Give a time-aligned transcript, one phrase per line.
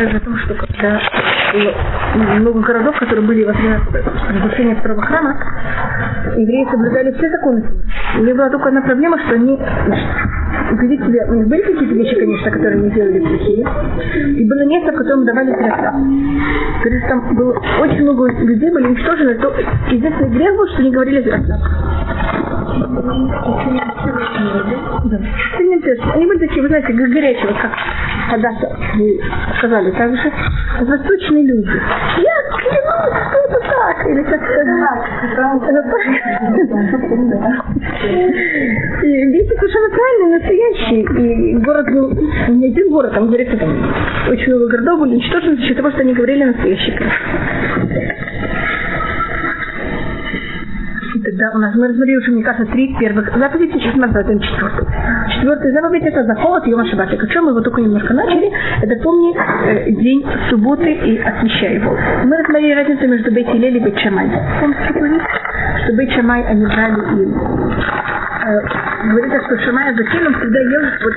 [0.00, 1.00] рассказывали о том, что когда
[2.38, 3.80] много городов, которые были во время
[4.28, 5.36] разрушения второго храма,
[6.36, 7.64] евреи соблюдали все законы.
[8.18, 9.58] У них была только одна проблема, что они
[10.72, 13.66] убедить себя, у них были какие-то вещи, конечно, которые они делали плохие,
[14.36, 15.92] и было место, в котором давали средства.
[16.82, 19.52] Говорит, там было очень много людей были уничтожены, то
[19.90, 21.40] единственный грех был, что они говорили зря.
[26.14, 27.70] Они были такие, вы знаете, горячие, вот как
[28.30, 29.20] когда-то вы
[29.58, 30.32] сказали, так же?
[30.80, 31.68] Восточные люди.
[31.68, 34.40] Я клянусь, что это так, или как
[39.02, 41.00] И Вещи совершенно правильные, настоящие.
[41.02, 42.12] И город был,
[42.48, 43.70] не один город, там говорится, там
[44.28, 46.96] очень много городов были уничтожены за счет того, что они говорили настоящий
[51.30, 54.86] Тогда у нас мы разберем уже, мне кажется, три первых заповеди, сейчас мы разберем четвертую.
[55.36, 57.12] Четвертая заповедь это заход Йома Шаббат.
[57.12, 58.50] О чем мы его только немножко начали,
[58.82, 61.96] это помни э, день субботы и освящай его.
[62.24, 64.28] Мы рассмотрели разницу между Бейт Илель и Бейт Шамай.
[64.60, 65.24] Помните,
[65.84, 67.28] что Бейт Шамай они брали и
[68.42, 68.60] э,
[69.08, 71.14] говорится, что Шамай Закин, он всегда ел вот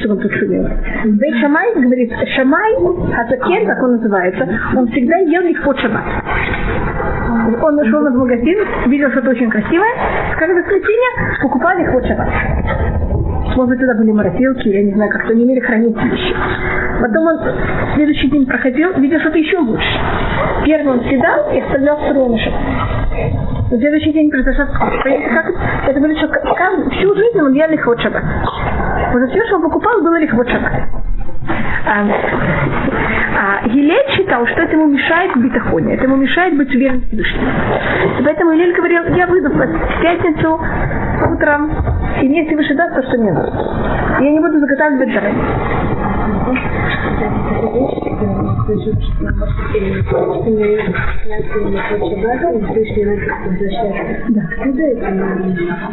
[0.00, 0.68] что он тут шумел.
[1.04, 2.74] Бейт Шамай говорит, Шамай
[3.12, 6.04] Хазакен, как он называется, он всегда ел их под шаббат.
[7.60, 9.92] Он нашел в магазин, видел что-то очень красивое,
[10.38, 12.28] как воскресенье покупали их под шаббат.
[13.56, 16.34] Может быть, тогда были морозилки, я не знаю, как-то не имели хранить вещи.
[17.00, 17.40] Потом он
[17.94, 19.98] следующий день проходил, видел что-то еще лучше.
[20.64, 22.60] Первый он съедал и оставлял второй на шаббат.
[23.70, 25.46] На следующий день произошло, как,
[25.88, 26.28] это говорит, что
[26.90, 28.22] всю жизнь он ел лихвот шаббат.
[29.12, 30.72] Вот все, что он покупал, было лихвот шаббат.
[31.86, 32.04] А,
[33.40, 37.06] а Елель считал, что это ему мешает в битахоне, это ему мешает быть уверенным в
[37.06, 37.40] Всевышнем.
[38.24, 40.60] Поэтому Елель говорил, я выйду в пятницу
[41.32, 41.70] утром,
[42.20, 44.18] и мне Всевышний даст то, что мне нужно.
[44.20, 45.44] Я не буду заготавливать заранее.
[54.28, 54.42] Да.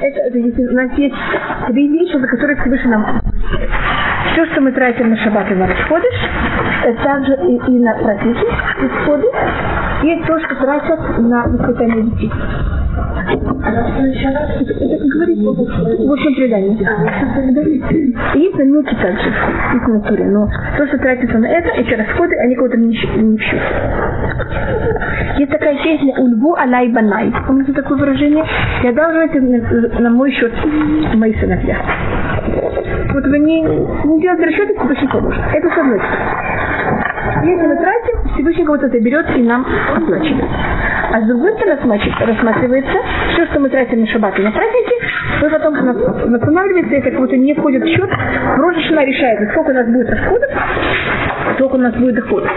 [0.01, 1.15] Это, это, у нас есть
[1.67, 3.21] три вещи, за которые Всевышний нам
[4.35, 6.19] все, что мы тратим на шаббат и на расходишь,
[7.03, 8.45] также и, и на праздники,
[8.83, 9.27] исходы,
[10.03, 12.31] есть то, что тратят на воспитание детей.
[13.25, 13.53] Это
[16.03, 16.77] в общем предании.
[18.37, 19.29] Есть намеки также,
[19.73, 23.61] есть в но то, что тратится на это, эти расходы, они кого-то не, не счет.
[25.37, 27.33] Есть такая песня «Ульбу алай банай».
[27.47, 28.45] Помните такое выражение?
[28.83, 30.53] Я должна на, на мой счет
[31.15, 31.77] мои сыновья.
[33.13, 35.41] Вот вы не, не делаете расчеты, Всевышний поможет.
[35.53, 36.45] Это с одной стороны.
[37.43, 39.65] Если мы тратим, Всевышний кого-то это берет и нам
[39.95, 40.49] оплачивает.
[41.11, 41.79] А с другой стороны
[42.19, 42.97] рассматривается,
[43.31, 44.93] все, что мы тратим на шаббат и на праздники,
[45.41, 48.09] мы потом восстанавливается, это как будто не входит в счет.
[48.57, 50.49] Рожешина решает, сколько у нас будет расходов,
[51.55, 52.51] сколько у нас будет доходов.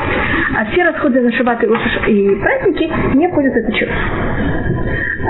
[0.57, 3.89] А все расходы на шаббат и праздники не входят в этот счет.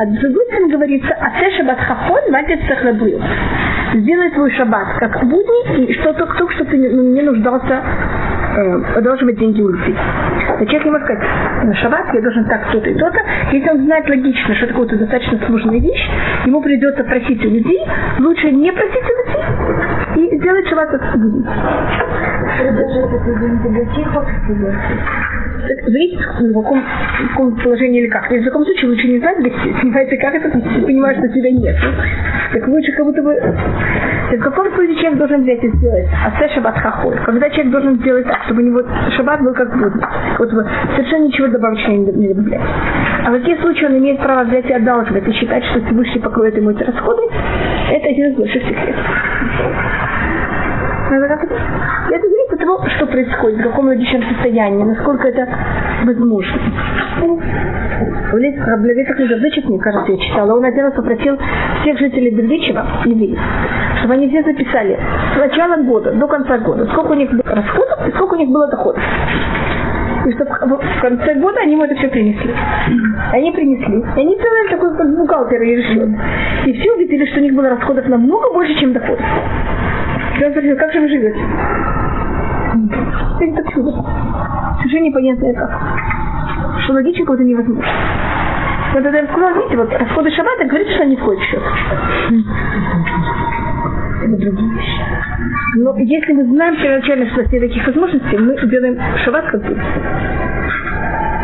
[0.00, 3.20] А с другой стороны говорится, а ты шаббат хахон вадит сахрабрил.
[3.94, 7.82] Сделай твой шаббат как будни, и что только, только что ты не нуждался
[8.56, 9.96] э, должен быть деньги у людей.
[10.58, 11.24] Но человек не может сказать,
[11.64, 13.18] на шаббат я должен так, то-то и то-то.
[13.52, 16.10] Если он знает логично, что это какая-то достаточно сложная вещь,
[16.46, 17.80] ему придется просить у людей,
[18.18, 21.46] лучше не просить у людей и сделать шаббат как будни.
[25.86, 28.30] Зависит, в каком, в каком положении или как.
[28.30, 31.76] в таком случае лучше не знать, где снимается как это, ты понимаешь, что тебя нет.
[32.52, 33.34] Так лучше как будто бы...
[34.30, 36.06] Так в каком случае человек должен взять и сделать?
[36.24, 37.18] А шаббат хахоль.
[37.24, 38.82] Когда человек должен сделать так, чтобы у него
[39.16, 40.08] шаббат был как будто.
[40.38, 42.60] Вот совершенно ничего добавить не, добавлять.
[43.24, 46.56] А в таких случаях он имеет право взять и одалживать и считать, что Всевышний покроет
[46.56, 47.22] ему эти расходы.
[47.90, 49.04] Это один из больших секретов.
[51.08, 55.48] Это зависит от того, что происходит, в каком логичном состоянии, насколько это
[56.04, 56.60] возможно.
[58.30, 61.38] В Раблевитах Лизавдычев, мне кажется, я читала, он один раз попросил
[61.80, 63.38] всех жителей Бердичева, евреев,
[64.00, 64.98] чтобы они все записали
[65.34, 68.50] с начала года до конца года, сколько у них было расходов и сколько у них
[68.50, 69.02] было доходов.
[70.26, 72.54] И чтобы в конце года они ему это все принесли.
[73.32, 73.98] Они принесли.
[73.98, 76.08] И они целый такой как бухгалтер и решил.
[76.66, 79.24] И все увидели, что у них было расходов намного больше, чем доходов.
[80.44, 81.40] Он спросил, как же вы живете?
[83.40, 83.90] Это так чудо.
[84.78, 85.70] Совершенно непонятно как.
[86.84, 87.84] Что логично кого-то невозможно.
[88.94, 91.54] Но тогда я сказал, видите, вот расходы шаббата говорит, что они входят в.
[94.24, 95.02] Это другие вещи.
[95.76, 99.62] Но если мы знаем первоначально, что у нас нет таких возможностей, мы делаем шаббат как
[99.62, 99.78] будет.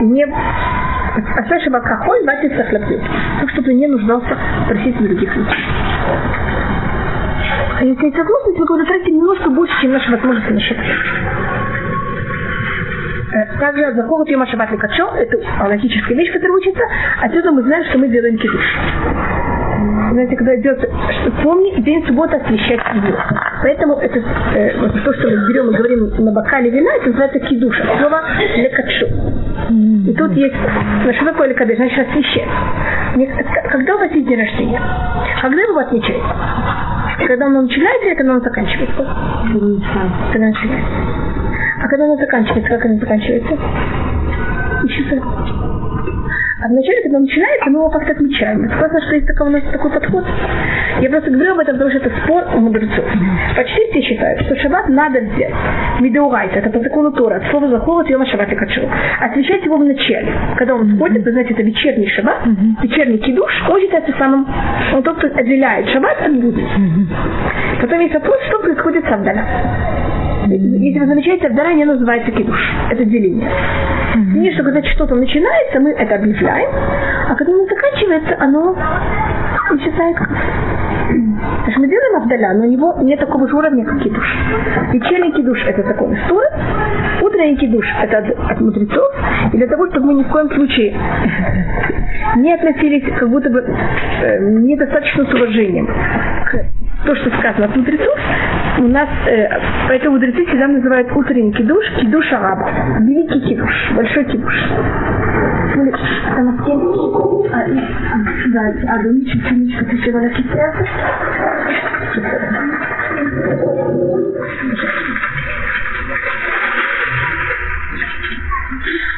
[0.02, 3.00] Не а шаббат какой, батится хлопьет.
[3.40, 4.36] Так, чтобы не нуждался
[4.66, 5.54] просить других людей.
[7.76, 10.86] А если есть возможность, мы кого-то тратим немножко больше, чем наши возможности на шаббат.
[13.32, 15.36] Э, также от Захова Йома Шаббат Лекачо, это
[15.66, 16.82] логическая вещь, которая учится,
[17.20, 18.64] отсюда мы знаем, что мы делаем кидуш.
[20.12, 20.90] Знаете, когда идет,
[21.42, 23.16] помни, день суббота освещать ее.
[23.62, 27.40] Поэтому это э, вот то, что мы берем и говорим на бокале вина, это называется
[27.40, 28.22] кидуш, от слова
[28.56, 29.06] лекачу.
[30.06, 30.54] И тут есть,
[31.04, 32.48] на что такое лекадыш, значит освещать.
[33.70, 34.80] Когда у вас есть день рождения?
[35.40, 36.22] Когда вы его отмечаете?
[37.26, 39.06] Когда он начинается или когда он заканчивается?
[40.32, 40.90] Когда начинается.
[41.82, 43.58] А когда она заканчивается, как она заканчивается?
[44.84, 45.22] Ищется.
[46.64, 48.66] А вначале, когда начинается, мы его как-то отмечаем.
[48.70, 50.24] Согласна, что есть такой у нас такой подход.
[51.00, 53.04] Я просто говорю об этом, потому что это спор у мудрецов.
[53.54, 55.52] Почти все считают, что шаббат надо взять.
[56.00, 58.80] Медеурайта, это по закону Тора, от слова заховать йома шаббат и качу.
[59.20, 60.32] Освещать его в начале.
[60.56, 62.46] Когда он входит, вы знаете, это вечерний шаббат,
[62.82, 64.46] вечерний кидуш, он считается самым,
[64.94, 66.66] он тот, кто отделяет шаббат от будни.
[67.78, 69.44] Потом есть вопрос, что происходит с Авдаля.
[70.46, 72.58] Если вы замечаете, Авдара не называется кидуш.
[72.90, 73.50] Это деление.
[74.34, 76.70] Не, что когда что-то начинается, мы это объявляем,
[77.28, 78.76] а когда оно заканчивается, оно
[79.76, 80.16] исчезает.
[81.62, 84.36] Значит, мы делаем Авдаля, но у него нет такого же уровня, как кидуш.
[84.92, 89.12] Вечерний кидуш– это закон истории, утренний кидуш– это от, от мудрецов,
[89.52, 90.94] и для того, чтобы мы ни в коем случае
[92.36, 96.73] не относились как будто бы э, недостаточно с уважением к
[97.04, 98.18] то, что сказано от мудрецов,
[98.78, 99.48] у нас, э,
[99.88, 102.70] поэтому мудрецы всегда называют утренний кидуш, кидуш араба,
[103.00, 104.54] великий кидуш, большой кидуш.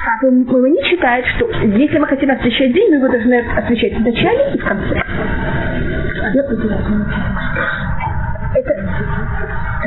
[0.09, 3.95] А а вы, не считает, что если мы хотим освещать день, мы его должны освещать
[3.95, 5.03] в начале и в конце.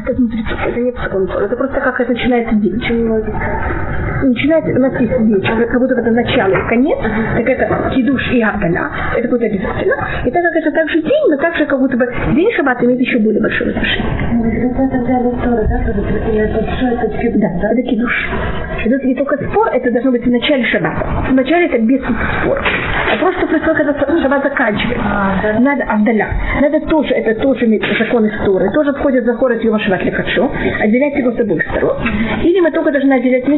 [0.09, 1.43] Это мудрецов, это не психонтор.
[1.43, 2.75] Это просто как это начинается день.
[4.21, 8.41] Начинается, у нас есть вечер, как будто это начало и конец, так это кидуш и
[8.41, 9.95] авдаля, это будет обязательно.
[10.25, 13.19] И так как это также день, но также как будто бы день шаббата имеет еще
[13.19, 14.73] более большое отношение.
[17.61, 18.29] Да, это кидуш.
[18.85, 21.05] Это не только спор, это должно быть в начале шаббата.
[21.29, 22.63] В начале это без спора.
[23.13, 25.59] А просто происходит, когда шаббат заканчивается.
[25.59, 26.27] Надо авдаля.
[26.61, 28.69] Надо тоже, это тоже иметь закон истории.
[28.73, 30.51] Тоже входит в захор Йома Шаббат Лекачо.
[30.81, 31.97] Отделять его с обоих сторон.
[32.43, 33.49] Или мы только должны отделять в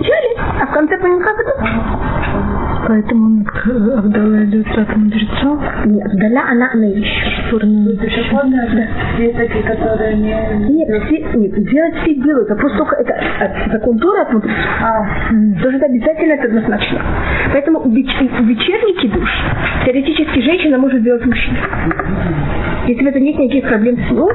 [0.61, 2.40] а в конце понимаем, как это.
[2.88, 3.45] Поэтому
[3.98, 5.60] Авдала идет от мудрецов?
[5.86, 7.48] Нет, Авдала она наивысшая.
[7.48, 8.69] Спорная.
[8.72, 8.88] Да.
[9.16, 10.33] Все такие, которые не...
[10.69, 14.66] Нет, все, нет, делать все делают, а просто только это от, закон Тора от мудрецов.
[14.81, 15.06] А.
[15.62, 17.00] Тоже это обязательно, это однозначно.
[17.54, 19.30] Поэтому веч, вечерний кидуш
[19.86, 21.57] теоретически женщина может делать мужчина.
[22.88, 24.28] Если в этом нет никаких проблем с ним,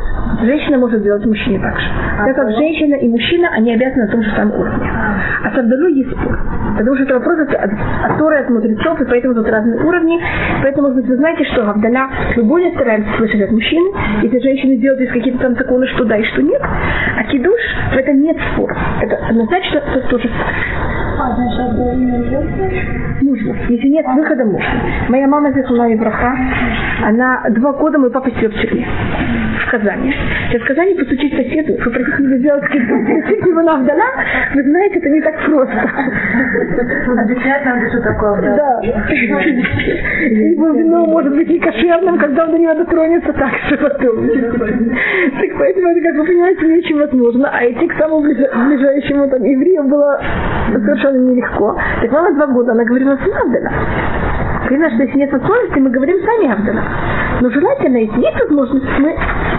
[0.43, 1.87] женщина может делать мужчине так же.
[2.19, 4.89] А так как женщина и мужчина, они обязаны на том же самом уровне.
[4.89, 6.39] А с Абдалой есть спор.
[6.79, 7.71] Потому что это вопрос от, от,
[8.05, 10.21] от Торы, от мудрецов, и поэтому тут разные уровни.
[10.63, 13.83] Поэтому, может вы знаете, что Авдаля мы более стараемся слышать от мужчин.
[14.23, 16.61] Если женщины делают здесь какие-то там законы, что да и что нет.
[16.61, 17.61] А кидуш,
[17.93, 18.77] в этом нет спора.
[19.01, 20.31] Это однозначно это тоже
[23.23, 23.57] Нужно.
[23.69, 24.69] Если нет выхода, можно.
[25.09, 26.37] Моя мама была браха.
[27.05, 28.87] Она два года, мой папа сидел в тюрьме.
[29.67, 30.15] В Казани.
[30.49, 32.65] Сейчас в Казани постучить соседу, попросить его сделать
[33.57, 34.05] его на Авдаля,
[34.55, 35.75] вы знаете, это не так просто.
[37.23, 38.81] Объяснять надо, что такое Да.
[38.83, 44.29] Его вино может быть не кошерным, когда он до него дотронется так, что потом.
[44.29, 47.51] Так поэтому это, как вы понимаете, не очень возможно.
[47.53, 50.21] А идти к самому ближайшему там еврею было
[50.73, 51.77] совершенно нелегко.
[52.01, 53.21] Так мама два года, она говорила с
[54.69, 56.83] Понятно, что если нет возможности, мы говорим сами Авдана.
[57.41, 59.15] Но желательно, если есть возможность, мы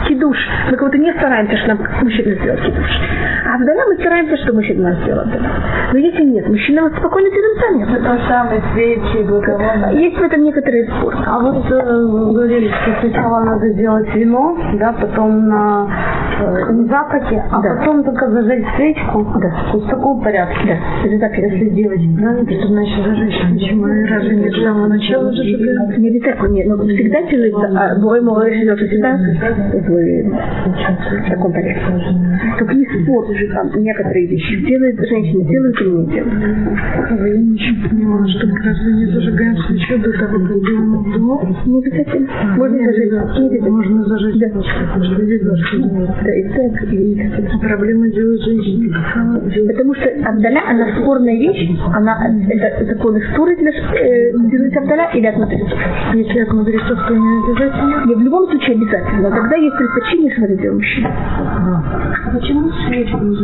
[0.07, 0.37] кидуш,
[0.71, 2.91] мы кого-то не стараемся, что нам мужчина сделал кидуш.
[3.45, 5.49] А Авдана мы стараемся, что мужчина нас сделал Авдана.
[5.93, 8.17] Но если нет, мужчина мы спокойно делаем сами Авдана.
[8.19, 9.91] То самое свечи, благовония.
[9.91, 11.17] Есть в этом некоторые споры.
[11.25, 11.81] А вот э,
[12.33, 15.87] говорили, что сначала надо сделать вино, да, потом на
[16.39, 17.75] э, закате, а Да.
[17.77, 19.25] потом только зажечь свечку.
[19.39, 19.51] Да.
[19.73, 20.57] Вот в таком порядке.
[20.67, 23.41] Да, это так, Если девочки, да, Что значит зажечь?
[23.53, 24.63] Почему разве не с
[24.97, 25.43] самого начала же?
[25.97, 31.81] Не обязательно, нет, но всегда делается, а Бой Мой всегда в, в таком порядке.
[32.59, 34.65] Только есть спор там, некоторые вещи.
[34.65, 36.37] Делает женщина, делает или не делает.
[37.17, 41.43] Я не поняла, что мы разве не зажигаем свечу до того, как делаем вдох?
[41.65, 42.27] Не обязательно.
[42.55, 43.51] Можно зажечь.
[43.51, 43.69] Не.
[43.69, 44.35] Можно зажечь.
[44.39, 44.47] Да.
[46.23, 47.61] Да, и так, и так.
[47.61, 48.97] проблема делает женщина.
[49.67, 54.31] Потому что Абдаля, она спорная вещь, она, это законы стуры для э,
[54.87, 55.79] Абдаля или от мудрецов.
[56.13, 58.11] Если от мудрецов, то не обязательно.
[58.11, 59.29] И в любом случае обязательно.
[59.31, 61.13] Тогда есть предпочтение, что это делал мужчина.
[62.33, 63.37] Почему свечку не?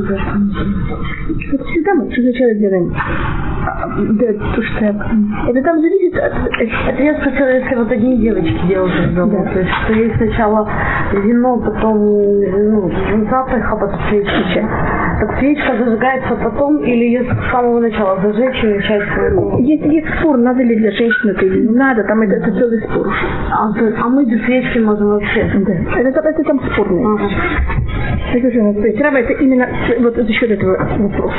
[1.54, 2.94] Это всегда мы сначала делаем.
[2.96, 8.68] а, Да, то, что это там зависит от, от- я спросила, если вот одни девочки
[8.68, 9.44] делают дома.
[9.46, 9.52] Да.
[9.52, 10.70] То есть, что есть сначала
[11.12, 12.92] вино, потом ну,
[13.30, 14.68] запах, а потом свечка.
[15.20, 19.60] Так свечка зажигается потом или если с самого начала зажечь и начать свою...
[19.60, 22.80] есть, есть спор, надо ли для женщины это или не надо, там это, это целый
[22.82, 23.08] спор.
[23.52, 23.70] А,
[24.04, 25.52] а мы без свечки можем вообще.
[25.66, 25.74] Да.
[26.00, 27.06] Это, там- это там спорное.
[27.16, 27.30] Ага.
[28.34, 29.68] Это уже, то есть Раба это именно
[30.00, 31.36] вот за счет этого вопроса.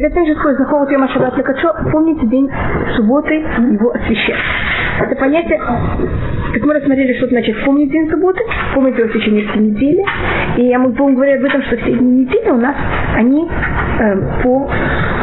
[0.00, 2.48] Так это же такой заход Йома Шаббат Лекачо, помните день
[2.94, 4.36] субботы, его освящать.
[5.00, 5.60] Это понятие,
[6.52, 8.40] так мы рассмотрели, что значит помнить день субботы,
[8.74, 10.04] помнить его в течение всей недели.
[10.56, 12.76] И я мы будем говорить об этом, что все дни недели у нас,
[13.16, 13.48] они
[14.00, 14.70] э, по,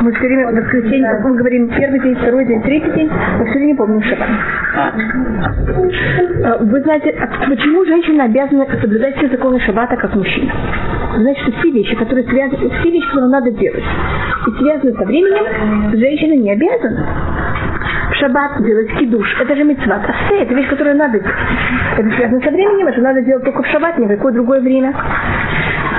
[0.02, 3.60] мы все время воскресенье, как мы говорим, первый день, второй день, третий день, мы все
[3.60, 4.30] время помним Шаббат.
[6.44, 10.52] Э, Вы знаете, а почему женщина обязана соблюдать все законы Шаббата, как мужчина?
[11.18, 13.84] Значит, все вещи, которые связаны, все вещи, которые надо делать,
[14.66, 17.06] связаны со временем, женщина не обязана.
[18.10, 20.02] В шаббат делать кидуш, это же мецват.
[20.08, 21.36] А это вещь, которую надо делать.
[21.98, 24.94] Это связано со временем, это надо делать только в шаббат, ни в какое другое время.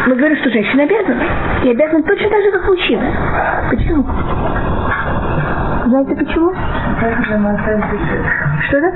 [0.06, 1.24] Мы говорим, что женщина обязана.
[1.64, 3.02] И обязана точно так же, как мужчина.
[3.70, 4.04] Почему?
[5.86, 6.52] Знаете почему?
[8.66, 8.92] Что это?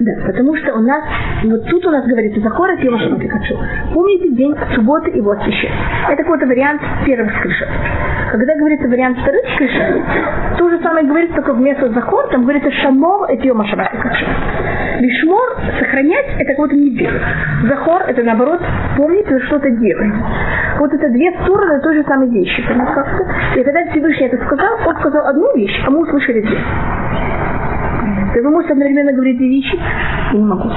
[0.00, 1.04] Да, потому что у нас,
[1.44, 3.56] вот тут у нас говорится, Захора Тема Шаббат хочу.
[3.94, 5.70] Помните день субботы его освящать.
[6.08, 7.68] Это какой-то вариант первых скрижет.
[8.32, 10.02] Когда говорится вариант вторых скрижет,
[10.58, 14.26] то же самое говорится, только вместо Захор, там говорится Шамор et Йома Шаббат хочу.
[14.98, 17.22] Лишмор, сохранять, это кого-то не делать.
[17.68, 18.60] Захор, это наоборот,
[18.96, 20.12] помнить, это что-то делать.
[20.78, 22.60] Вот это две стороны той же самой вещи.
[22.60, 26.58] И когда Всевышний это сказал, он сказал одну вещь, а мы услышали две.
[28.34, 29.78] Так вы можете одновременно говорить две вещи?
[30.32, 30.70] Я не могу.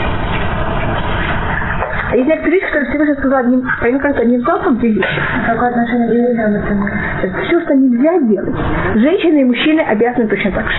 [2.13, 4.41] А есть некоторые вещи, которые Всевышний сказал одним, понятно, как одним
[4.77, 5.07] две вещи.
[5.47, 7.41] Какое отношение это?
[7.45, 8.55] Все, что нельзя делать,
[8.93, 10.77] женщины и мужчины обязаны точно так же.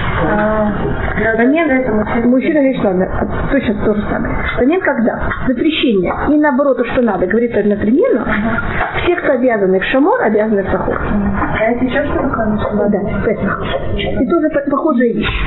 [1.36, 4.32] Момент, мужчина вещь надо, а точно то же самое.
[4.58, 8.24] Момент, когда запрещение и наоборот, то, что надо, говорится одновременно,
[9.02, 11.00] все, кто обязаны в шамор, обязаны в сахор.
[11.58, 12.88] А это еще что такое?
[12.90, 13.64] Да, Песах.
[13.96, 15.42] И тоже по- похожая вещь.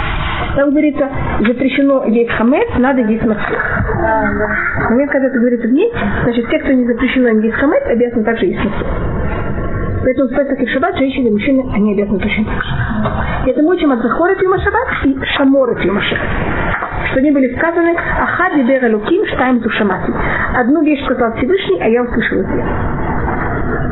[0.55, 1.07] Там говорится,
[1.47, 3.57] запрещено есть хамец, надо есть масло.
[4.89, 5.93] Момент, когда это говорится в ней,
[6.23, 8.87] значит, те, кто не запрещено им есть хамец, обязаны также есть масло.
[10.03, 13.51] Поэтому в Песах и Шаббат женщины и мужчины, они обязаны точно так же.
[13.51, 16.27] Это мы учим от Захора Тима Шаббат и Шамора Тима Шаббат.
[17.11, 20.13] Что они были сказаны, Ахад Бибер Луким Штайм Тушамати.
[20.55, 22.41] Одну вещь сказал Всевышний, а я услышал.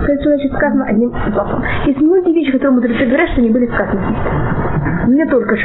[0.06, 1.64] То есть, значит, сказано одним залпом.
[1.86, 4.02] Есть многие вещи, которые мудрецы говорят, что не были сказаны.
[5.08, 5.58] Не только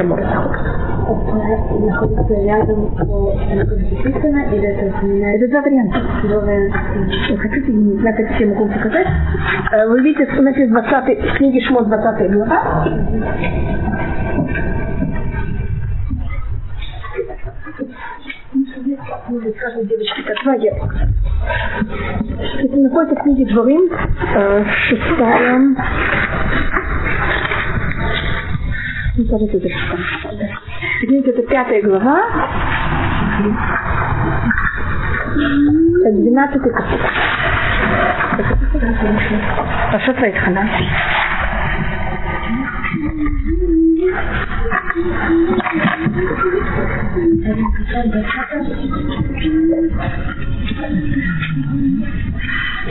[1.11, 5.99] Шамор Находится рядом записано или это Это два варианта.
[7.31, 9.07] Вы хотите, не знаю, хотите, я могу показать.
[9.73, 12.87] Э, Вы видите, у нас есть 20 в книге Шмот 20 глава.
[19.29, 21.09] Может, скажем, девочки, как два яблока.
[22.59, 25.59] Это находится в книге Дворим, э, шестая...
[29.17, 30.70] Ну, кажется, это шестая.
[31.03, 32.21] Извините, это пятая глава.
[36.05, 37.01] Это двенадцатый капит.
[39.93, 40.69] Паша Твайтхана.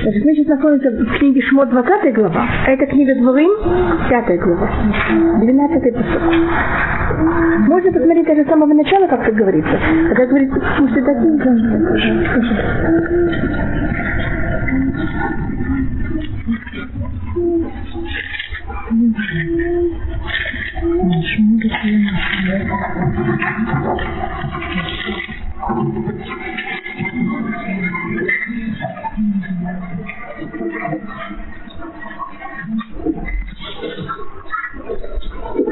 [0.09, 3.51] Значит, мы сейчас находимся в книге Шмот 20 глава, а это книга Дворым
[4.09, 4.67] 5 глава,
[5.39, 6.21] 12 посок.
[7.67, 9.79] Можно посмотреть даже с самого начала, как это говорится.
[10.07, 11.13] Когда говорится, пусть это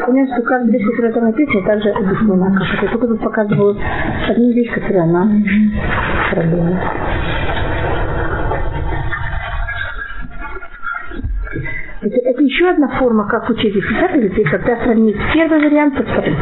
[0.07, 2.55] Понятно, что каждая вещь, которая там написана, также объяснена.
[2.57, 2.91] Как это.
[2.93, 3.77] Только тут показываю
[4.29, 5.29] одну вещь, которая она
[6.31, 6.79] проблема.
[12.39, 16.37] еще одна форма, как учить десятилетий, когда сравнить первый вариант со вторым.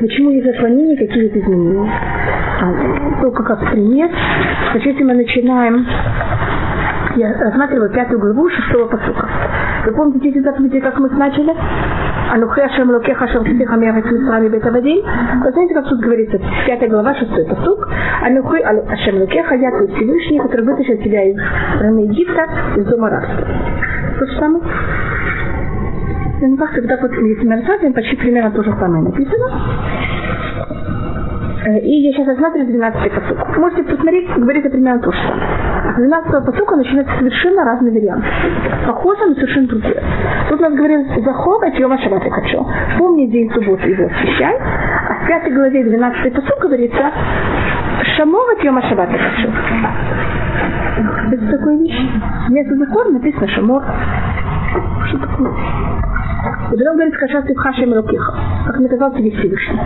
[0.00, 1.92] Почему из отклонений какие-то изменения?
[2.62, 4.08] А, только как пример.
[4.72, 5.86] Значит, если мы начинаем
[7.16, 9.28] я рассматриваю пятую главу шестого посука.
[9.86, 11.54] Вы помните эти заповеди, как мы начали?
[12.32, 15.04] Анухе Ашем Локе Хашем Ситиха Меха Митсрами Бетавадин.
[15.42, 16.40] Вы знаете, как тут говорится?
[16.66, 17.88] Пятая глава, шестой посук.
[18.22, 21.36] Анухе Ашем Локе я твой Всевышний, который вытащил тебя из
[21.76, 23.46] страны Египта, из дома рабства.
[24.18, 24.64] То же самое.
[26.58, 29.46] Как тогда вот, если мы рассматриваем, почти примерно то же самое написано.
[31.66, 33.58] Э, и я сейчас рассматриваю 12 посук.
[33.58, 38.24] Можете посмотреть, говорится примерно то с 12 посука начинается совершенно разный вариант.
[38.86, 40.02] Похоже, но совершенно другое.
[40.48, 42.66] Тут у нас говорится «Захов от Йома Шаббат я хочу».
[42.98, 44.56] Помни день субботы его освящай.
[44.56, 47.10] А в 5 главе 12 посук говорится
[48.16, 49.48] «Шамов от Йома Шаббат я хочу».
[51.32, 52.00] Это такое вещь.
[52.48, 53.82] Вместо закона написано «Шамор».
[55.08, 55.50] Что такое?
[56.72, 58.34] И потом говорит, скажи, ты хашем рукиха,
[58.66, 59.80] как наказал тебе Всевышний.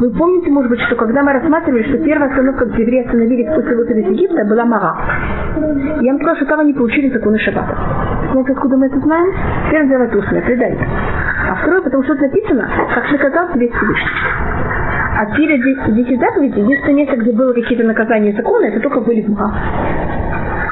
[0.00, 3.76] Вы помните, может быть, что когда мы рассматривали, что первая остановка, где евреи остановились после
[3.76, 4.96] выхода из Египта, была Мара.
[6.00, 7.76] Я вам сказала, что там они получили законы Шаббата.
[8.32, 9.32] Знаете, откуда мы это знаем?
[9.70, 10.88] Первое дело это устное, предание.
[11.50, 14.10] А второе, потому что это написано, как наказал тебе Всевышний.
[15.18, 19.36] А перед 10 заповедей, единственное место, где было какие-то наказания закона, это только были в.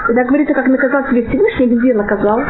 [0.07, 2.41] Когда говорится, как наказал тебе Всевышний, где наказал,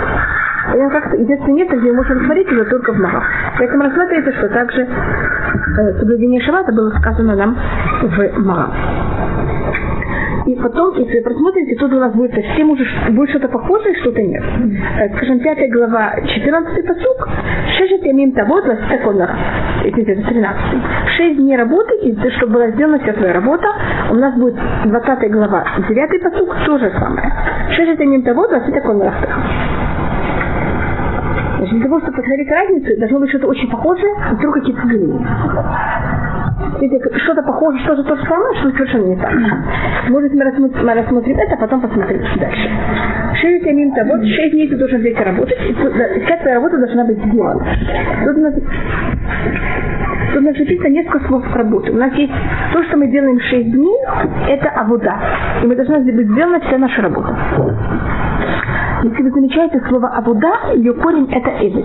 [0.74, 3.24] он как-то единственное место, где можно рассмотреть его только в Магах.
[3.58, 7.56] Поэтому рассматривается, что также э, соблюдение шаббата было сказано нам
[8.02, 8.74] в Магах.
[10.46, 14.22] И потом, если вы просмотрите, тут у нас будет совсем уже будет что-то похожее, что-то
[14.22, 14.42] нет.
[14.98, 17.28] Э, скажем, 5 глава, 14 посук.
[17.76, 19.30] Шесть ямим того, 20 законов.
[19.84, 20.82] Это 13.
[21.16, 23.66] Шесть дней работы, и чтобы была сделана вся твоя работа,
[24.10, 27.32] у нас будет 20 глава, 9 посук, то же самое.
[27.72, 29.14] Шесть ямим того, 20 законов.
[31.56, 35.26] Значит, для того, чтобы посмотреть разницу, должно быть что-то очень похожее, и вдруг какие-то изменения.
[37.24, 39.32] Что-то похоже, что-то то же самое, что совершенно не так.
[40.08, 42.70] Может, мы рассмотрим, мы рассмотрим это, а потом посмотрим дальше.
[43.40, 47.18] Шесть амин вот шесть дней ты должен взять работать, и вся твоя работа должна быть
[47.24, 47.64] сделана.
[48.24, 51.92] Тут у нас, тут у нас написано несколько слов работы.
[51.92, 52.32] У нас есть
[52.72, 53.98] то, что мы делаем шесть дней,
[54.48, 55.14] это авуда.
[55.62, 57.36] И мы должны быть сделана вся наша работа.
[59.02, 61.84] Если вы замечаете слово Абуда, ее корень это Эвид.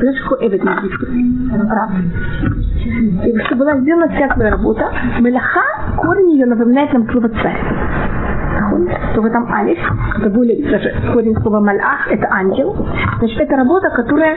[0.00, 0.82] Знаешь, какой Эвид на
[3.26, 5.62] И чтобы была сделана вся твоя работа, Мелаха,
[5.98, 7.60] корень ее напоминает нам слово царь.
[9.14, 9.78] То в этом алиф,
[10.18, 12.76] это более даже корень слова малах, это ангел.
[13.18, 14.36] Значит, это работа, которая,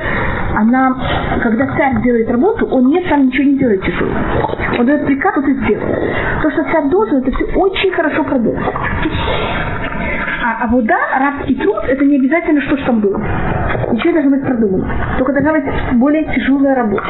[0.56, 0.96] она,
[1.42, 4.12] когда царь делает работу, он не сам ничего не делает тяжело.
[4.80, 5.98] Он дает приказ, вот и сделает.
[6.42, 8.72] То, что царь должен, это все очень хорошо продумано.
[10.48, 13.18] А авуда, арабский труд, это не обязательно, что ж там было.
[13.92, 14.88] Ничего должно быть продумано.
[15.18, 17.04] Только должна быть более тяжелая работа.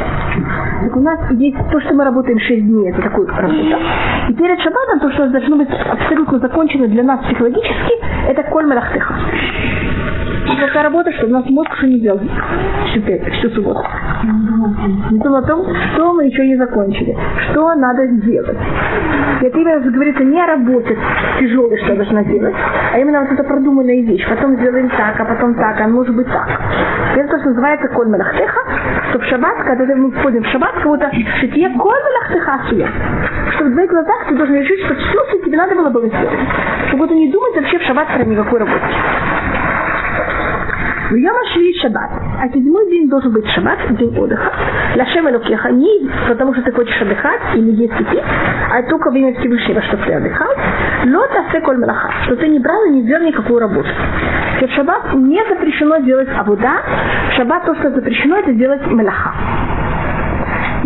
[0.82, 3.78] Так у нас есть то, что мы работаем 6 дней, это такая работа.
[4.30, 7.94] И перед шаббатом то, что должно быть абсолютно закончено для нас психологически,
[8.28, 9.14] это коль малахтеха.
[10.60, 12.20] Такая работа, что у нас мозг уже не делал
[12.90, 13.84] всю, всю субботу.
[15.12, 17.16] Думал о том, что мы еще не закончили,
[17.50, 18.58] что надо сделать.
[19.42, 20.98] И это именно говорится не о работе
[21.40, 22.56] тяжелой, что должна делать,
[22.94, 24.28] а именно вот эта продуманная вещь.
[24.28, 26.50] Потом сделаем так, а потом так, а может быть так.
[27.16, 28.62] Это то, что называется коль малахтеха,
[29.10, 32.60] что в шаббат, когда мы входим в шаббат, как будто шитье коль малахтеха.
[33.56, 36.40] Что в твоих глазах ты должен решить, что все, что тебе надо было бы сделать.
[36.94, 38.86] Будто не думать вообще в шаббат про никакой работы.
[41.10, 42.12] В Йома Шви Шаббат.
[42.42, 44.52] А седьмой день должен быть Шаббат, день отдыха.
[44.98, 48.24] Лашем Элокеха не потому, что ты хочешь отдыхать или есть и пить,
[48.74, 50.50] а только в имя Всевышнего, чтобы ты отдыхал.
[51.06, 53.88] Лот асе коль малаха, что ты не брал и не сделал никакую работу.
[54.60, 56.82] В Шаббат не запрещено делать абуда.
[57.32, 59.34] В Шаббат то, что запрещено, это делать малаха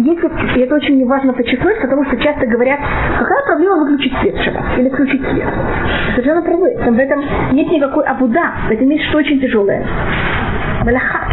[0.04, 2.80] если, и это очень важно подчеркнуть, потому что часто говорят,
[3.18, 5.48] какая проблема выключить свет в шаббат или включить свет.
[6.16, 6.76] Совершенно правы.
[6.84, 9.86] Там в этом нет никакой абуда, в этом есть что очень тяжелое.
[10.86, 11.28] Малаха.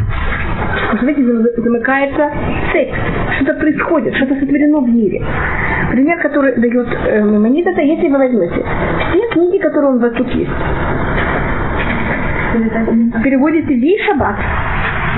[0.91, 2.31] Посмотрите, замыкается
[2.73, 2.95] цепь.
[3.37, 5.23] Что-то происходит, что-то сотворено в мире.
[5.91, 8.65] Пример, который дает э, Маймонид, это если вы возьмете
[9.11, 10.51] все книги, которые у вас тут есть,
[13.23, 14.37] переводите весь шаббат,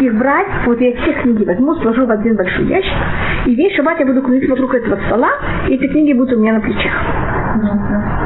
[0.01, 2.93] их брать, вот я все книги возьму, сложу в один большой ящик,
[3.47, 5.31] и весь шаббат я буду крутить вокруг этого стола,
[5.69, 6.93] и эти книги будут у меня на плечах.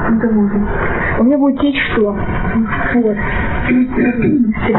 [0.07, 2.15] У меня будет течь что?
[2.95, 3.17] Вот.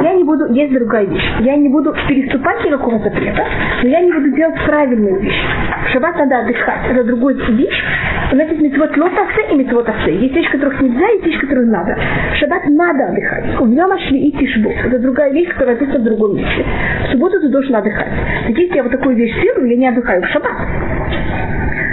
[0.03, 1.33] Я не буду, есть другая вещь.
[1.39, 3.43] Я не буду переступать никакого запрета,
[3.81, 5.41] но я не буду делать правильную вещь.
[5.87, 6.91] В шаббат надо отдыхать.
[6.91, 7.83] Это другая вещь.
[8.31, 10.15] У нас есть митцвот лотасе и митцвот асе.
[10.15, 11.97] Есть вещи, которых нельзя, есть вещи, которые надо.
[12.33, 13.59] В шаббат надо отдыхать.
[13.59, 14.69] В нем шли и тишбу.
[14.69, 16.65] Это другая вещь, которая описана в другом месте.
[17.07, 18.11] В субботу ты должен отдыхать.
[18.47, 20.51] Так если я вот такую вещь делаю, я не отдыхаю в шаббат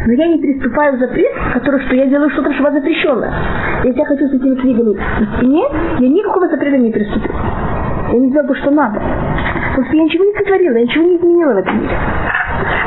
[0.07, 3.33] но я не приступаю в запрет, который, что я делаю что-то, что запрещенное.
[3.85, 4.99] Если я хочу с этими книгами
[5.37, 5.65] спине,
[5.99, 7.31] я никакого запрета не приступлю.
[8.13, 9.01] Я не сделал бы, что надо.
[9.71, 11.97] Потому что я ничего не сотворила, я ничего не изменила в этом мире.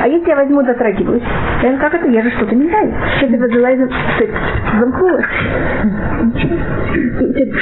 [0.01, 1.23] А если я возьму, дотрагиваюсь,
[1.63, 2.93] я как это, я же что-то меняю.
[3.21, 3.77] Я взяла и
[4.79, 5.25] замкнулась.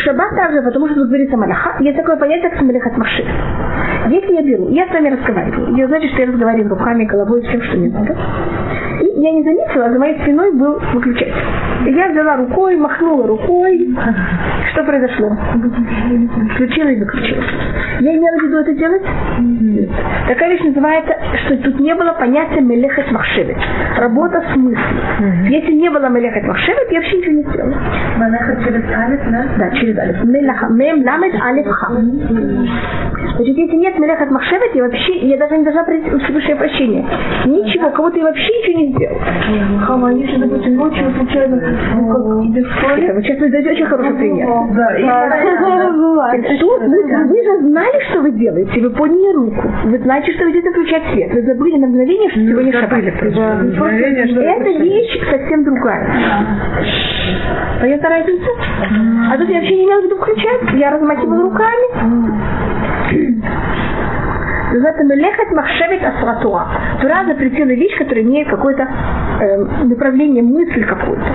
[0.04, 3.26] Шаббат также, потому что тут говорится маляха, есть такое понятие, как самалихат машин.
[4.10, 7.62] Если я беру, я с вами разговариваю, я значит, что я разговариваю руками, головой, всем,
[7.62, 8.16] что мне надо.
[9.02, 11.34] И я не заметила, за моей спиной был выключатель.
[11.86, 13.90] Я взяла рукой, махнула рукой.
[14.72, 15.36] Что произошло?
[16.56, 17.44] Включила и выключила.
[18.00, 19.04] Я имела в виду это делать?
[19.40, 19.90] Нет.
[20.28, 21.14] Такая вещь называется,
[21.46, 23.58] что тут не было понятия мелехет махшевет.
[23.98, 24.84] Работа с мыслью.
[25.50, 27.76] Если не было мелехет махшевет, я вообще ничего не сделала.
[28.20, 29.46] Мелехет через алиф, да?
[29.58, 30.24] Да, через алиф.
[30.24, 31.92] Мем ламет алиф ха.
[33.36, 37.06] Значит, если нет мелехет махшевет, я вообще, я даже не должна просить Всевышнее прощения.
[37.46, 39.18] Ничего, кого-то я вообще ничего не сделал.
[39.86, 41.62] Хама, если, допустим, ночью случайно,
[41.96, 43.00] ну, как.
[43.00, 44.48] Это вы сейчас даете очень хороший пример.
[44.76, 44.94] Да,
[46.34, 49.68] Тут вы, вы же знали, что вы делаете, вы подняли руку.
[49.86, 51.34] Вы знаете, что вы идете включать свет.
[51.34, 53.04] Вы забыли на мгновение, что сегодня шаббат.
[54.42, 56.08] Это вещь совсем другая.
[57.82, 58.46] Понятна разница?
[59.32, 60.62] А тут я вообще не имела в виду включать.
[60.80, 61.86] Я размахивала руками.
[64.74, 66.66] Называется мелехет махшевит асратуа.
[67.00, 71.28] Тура запретила вещь, которая имеет какое-то э, направление, мысль какую-то.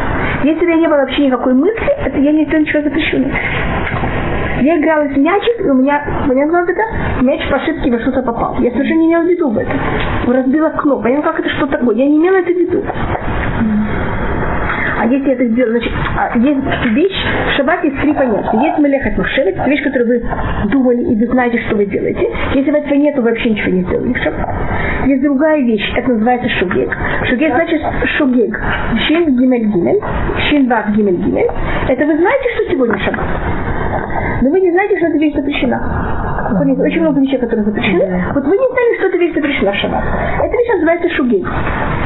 [0.42, 3.32] Если бы я не было вообще никакой мысли, это я не сделаю ничего запрещенного.
[4.62, 6.82] Я играла с мячик, и у меня, понятно, как это?
[7.22, 8.56] Мяч по ошибке во что-то попал.
[8.58, 9.78] Я совершенно не имела в виду об этом.
[10.26, 11.00] Разбила окно.
[11.00, 11.94] Понятно, как это что такое?
[11.94, 12.82] Я не имела это в виду.
[15.10, 18.58] Если это сделать, значит, а есть вещь, в шаббат есть три понятия.
[18.60, 22.28] Есть мелехат мушевит, вещь, которую вы думали и вы знаете, что вы делаете.
[22.54, 24.48] Если этого нет, то вообще ничего не сделали в шаббат.
[25.06, 26.96] Есть другая вещь, это называется шугег.
[27.24, 27.80] Шугег значит
[28.18, 28.60] шугег.
[29.06, 30.00] Шин гимель гимель,
[30.48, 31.48] шин вав гимель гимель.
[31.88, 33.26] Это вы знаете, что сегодня шаббат.
[34.42, 36.48] Но вы не знаете, что эта вещь запрещена.
[36.58, 38.24] Понятно, очень много вещей, которые запрещены.
[38.34, 40.04] Вот вы не знали, что эта вещь запрещена в шаббат.
[40.44, 41.44] Эта вещь называется шугей.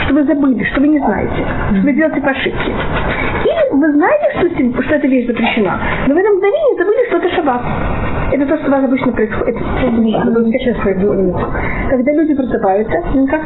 [0.05, 1.47] Что вы забыли, что вы не знаете.
[1.71, 2.73] Что вы делаете по ошибке.
[3.45, 7.29] Или вы знаете, что, что эта вещь запрещена, но в этом мгновении забыли, что это
[7.35, 7.63] шаббат.
[8.33, 9.57] Это то, что у вас обычно происходит.
[11.91, 13.43] Когда люди просыпаются, ну как,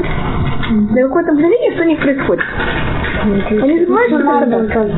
[0.70, 2.44] на какое-то мгновение что у них происходит?
[3.24, 4.90] Они забывают, что это шаббат.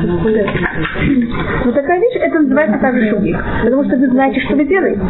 [1.65, 3.37] Вот такая вещь, это называется также шугик.
[3.63, 5.01] Потому что вы знаете, что вы делаете.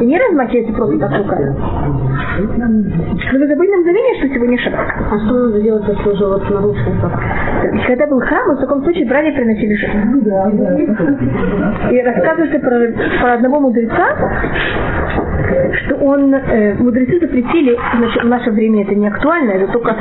[0.00, 1.54] И не размахиваете просто так руками.
[2.38, 4.88] Но вы забыли на мгновение, что сегодня шаббат.
[5.10, 6.92] А что надо делать, если уже вот нарушил?
[7.86, 10.20] Когда был храм, в таком случае брали и приносили жертву.
[11.90, 14.16] И рассказывается про, про одного мудреца,
[15.84, 19.96] что он, э, мудрецы запретили, значит, в наше время это не актуально, это только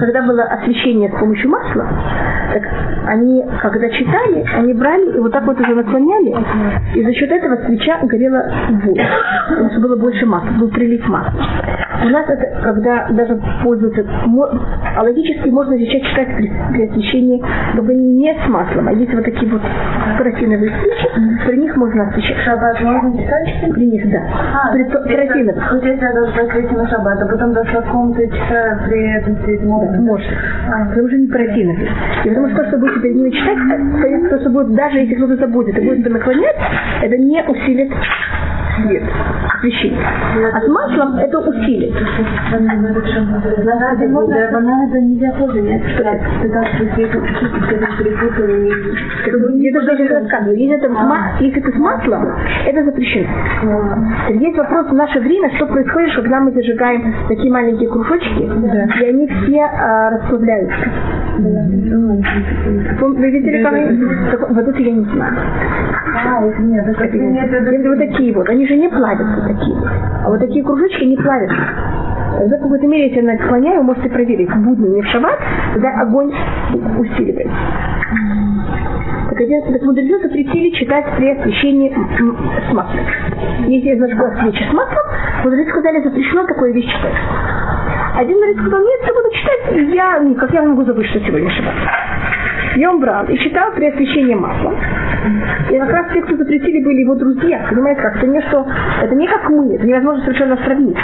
[0.00, 1.86] когда было освещение с помощью масла,
[2.52, 2.62] так
[3.06, 6.34] они, когда читали, они брали и вот так вот уже наклоняли,
[6.94, 8.44] и за счет этого свеча горела
[8.84, 9.08] больше,
[9.48, 11.42] потому что было больше масла, был прилив масла.
[12.04, 14.04] У нас это, когда даже пользуются,
[14.96, 17.42] а логически можно сейчас читать при, освещении,
[17.74, 19.62] как бы не с маслом, а есть вот такие вот
[20.18, 22.36] парафиновые свечи, при них можно освещать.
[22.44, 23.72] Шаббат можно читать?
[23.72, 24.22] При них, да.
[24.54, 25.72] А, при парафиновых.
[25.72, 29.62] Вот если я даже закрыть на шаббат, а потом до каком-то часа при этом сидеть
[29.62, 29.92] можно?
[29.92, 30.26] Да, можно.
[30.68, 30.92] А.
[30.92, 31.88] Это уже не парафиновые.
[32.24, 35.36] И потому что то, что будет перед ними читать, то, что будет, даже если кто-то
[35.36, 36.56] забудет и будет наклонять,
[37.02, 37.92] это не усилит
[38.76, 39.02] свет,
[39.62, 40.04] освещение.
[40.52, 41.94] А с маслом это усилит.
[44.52, 46.20] Банана нельзя тоже не как
[49.56, 50.88] Я даже рассказываю, если это,
[51.40, 52.28] если это с маслом,
[52.66, 53.28] это запрещено.
[54.30, 59.28] Есть вопрос в наше время, что происходит, когда мы зажигаем такие маленькие кружочки, и они
[59.28, 60.74] все а, расплавляются.
[61.38, 64.04] Вы видели, как они?
[64.50, 65.34] Вот это я не знаю.
[66.14, 69.76] А, это нет, это нет, это Если вот такие вот, они же не плавятся такие.
[70.24, 71.56] А вот такие кружочки не плавятся.
[72.38, 75.38] Тогда в какой-то мере, если вы можете проверить, в будни, не в шаббат,
[75.74, 76.32] тогда огонь
[76.98, 77.56] усиливается.
[79.28, 83.06] Так, один, так мудрецы запретили читать при освещении с маслом.
[83.66, 85.04] Если я зажгла свечи с маслом,
[85.44, 87.14] мудрецы сказали, запрещено такое вещь читать.
[88.16, 91.74] Один мудрец сказал, нет, я буду читать, я, как я могу забыть, что сегодня шаббат.
[92.76, 94.74] И он брал и читал при освещении маслом.
[95.70, 97.66] И как раз те, кто запретили, были его друзья.
[97.70, 98.16] Понимаете, как?
[98.16, 98.66] Это не что,
[99.02, 100.96] это не как мы, это невозможно совершенно сравнить.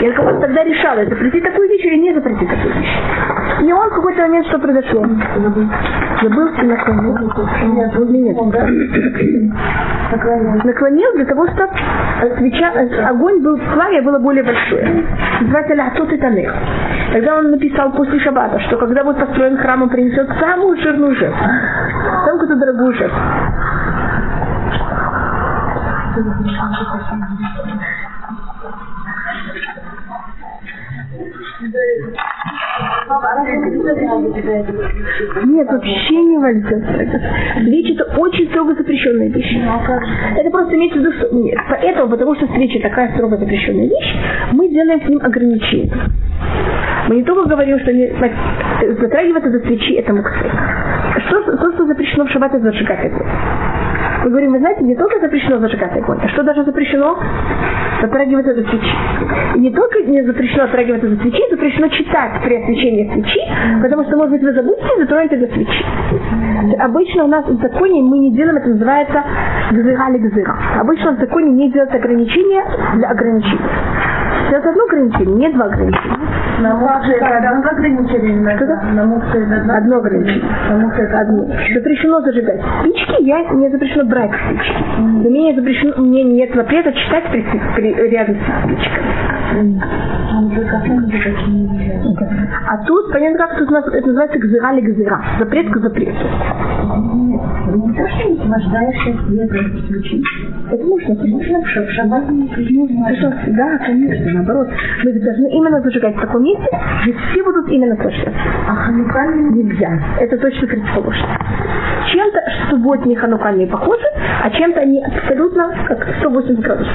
[0.00, 2.98] Я кого тогда решала, запретить такую вещь или не запретить такую вещь.
[3.62, 5.06] И он в какой-то момент что произошло?
[6.22, 7.14] Забыл и наклонил.
[10.64, 11.72] Наклонил для того, чтобы
[12.38, 12.72] свеча,
[13.08, 15.04] огонь был пламя было более большое.
[15.40, 16.54] Называется Ляхтот и Танех.
[17.12, 21.44] Тогда он написал после Шаббата, что когда будет построен храм, он принесет самую жирную жертву.
[22.24, 23.18] Самую какую-то дорогую жертву.
[35.44, 36.76] Нет, вообще не нельзя.
[37.64, 39.56] Свечи это очень строго запрещенная вещь.
[40.36, 41.58] Это просто имеется в виду, что нет.
[41.68, 44.16] Поэтому, потому что свечи такая строго запрещенная вещь,
[44.52, 45.92] мы делаем к ним ограничения.
[47.08, 48.12] Мы не только говорим, что не,
[49.00, 50.50] затрагиваться за свечи это муксы.
[51.86, 53.26] Запрещено в шаббат, зажигать огонь.
[54.24, 57.16] Мы говорим, вы знаете, не только запрещено зажигать огонь, а что даже запрещено?
[58.02, 58.94] Затрагиваться за свечи.
[59.54, 63.40] И не только не запрещено затрагиваться за свечи, запрещено читать при освещении свечи,
[63.82, 65.84] потому что, может быть, вы забудете и затронете за свечи.
[66.80, 69.22] Обычно у нас в законе мы не делаем, это называется
[69.70, 70.56] гзыра или гзыра.
[70.80, 72.64] Обычно в законе не делают ограничения
[72.96, 73.70] для ограничения.
[74.48, 76.18] Сейчас одно ограничение, не два ограничения.
[76.60, 78.40] На муксе это одно ограничение.
[78.94, 79.74] На муксе это одно.
[79.74, 80.50] Одно ограничение.
[80.70, 81.46] На муксе это Одно.
[81.74, 84.84] Запрещено зажигать спички, я не запрещено брать спички.
[85.20, 89.06] Для меня запрещено, мне нет запрета читать при, при, рядом с спичками.
[92.68, 95.24] А тут, понятно, как у нас это называется гзыра или гзыра.
[95.38, 96.26] Запрет к запрету.
[97.66, 100.22] Не то, что не наслаждаешься светом свечи.
[100.70, 101.60] Это можно, это можно.
[101.62, 103.08] В шаббат нужно.
[103.08, 104.68] Это, да, конечно, наоборот.
[105.04, 106.68] Мы ведь должны именно зажигать в таком месте,
[107.02, 108.40] где все будут именно наслаждаться.
[108.68, 109.98] А ханукальный Нельзя.
[110.20, 111.38] Это точно противоположно.
[112.12, 112.40] Чем-то
[112.70, 114.06] субботние ханукальные похожи,
[114.42, 116.94] а чем-то они абсолютно как 180 градусов.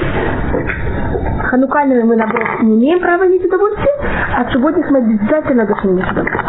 [1.44, 3.94] Ханукальными мы, наоборот, не имеем права иметь удовольствие,
[4.36, 6.42] а от субботних мы обязательно должны иметь удовольствие.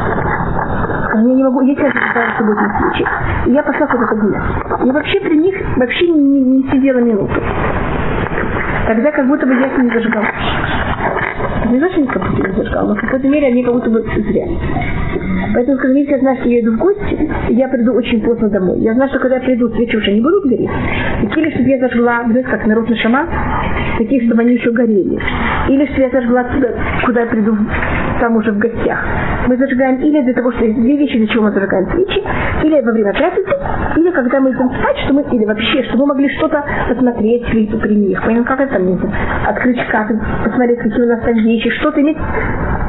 [1.13, 3.06] Я не могу, я зажигаю субботние свечи,
[3.46, 4.42] и я пошла куда-то гулять.
[4.84, 7.34] Я вообще при них вообще не, не сидела минуту.
[8.88, 10.26] Тогда как будто бы я их не зажигала.
[11.69, 14.47] Не что они не зажигала, но в какой-то мере они как будто бы зря.
[15.53, 18.79] Поэтому, скажем, если я знаю, что я иду в гости, я приду очень поздно домой.
[18.79, 20.69] Я знаю, что когда я приду, свечи уже не будут гореть.
[21.36, 23.27] Или чтобы я зажгла, знаете, как народ на шама,
[23.97, 25.19] таких, чтобы они еще горели.
[25.69, 26.69] Или чтобы я зажгла туда,
[27.06, 27.56] куда я приду,
[28.19, 29.06] там уже в гостях.
[29.47, 32.23] Мы зажигаем или для того, что есть две вещи, для чего мы зажигаем свечи,
[32.63, 33.51] или во время трапезы,
[33.97, 37.95] или когда мы идем спать, что мы, или вообще, чтобы мы могли что-то посмотреть при,
[37.95, 38.21] них.
[38.21, 39.13] Понимаете, как это там,
[39.45, 40.08] открыть шкаф,
[40.43, 42.17] посмотреть, какие у нас там вещи, что-то иметь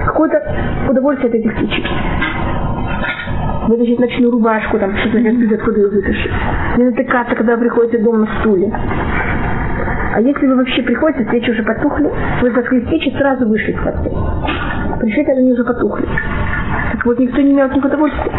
[0.07, 0.43] какое-то
[0.89, 1.87] удовольствие от этих свечей
[3.67, 6.31] вытащить ночную рубашку, там, что-то не откуда ее вытащить.
[6.77, 8.71] Не натыкаться, когда вы приходите дома на стуле.
[10.15, 12.11] А если вы вообще приходите, свечи уже потухли,
[12.43, 14.11] вы зажгли свечи, сразу вышли с хвосты.
[15.01, 16.07] Пришли, когда они уже потухли.
[16.93, 18.33] Так вот, никто не имел от них удовольствия.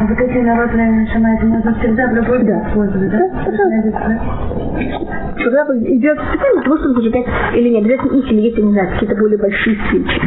[0.00, 2.70] А вот эти народные шама, это нужно всегда в любой Да.
[2.72, 3.28] да?
[3.90, 4.63] Да.
[4.74, 5.64] Когда
[6.62, 10.20] того, чтобы зажигать, или нет, обязательно их, или если, не знаю, какие-то более большие свечи.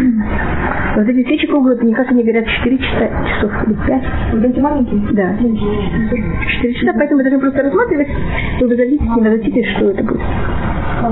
[0.95, 4.03] Вот эти свечи круглые, мне кажется, они горят 4 часа, часов или 5.
[4.33, 5.01] Вот эти маленькие?
[5.13, 5.37] Да.
[5.37, 8.07] 4 часа, поэтому мы должны просто рассматривать,
[8.57, 10.21] чтобы вы зависите, не зависите, что это будет.
[11.07, 11.09] У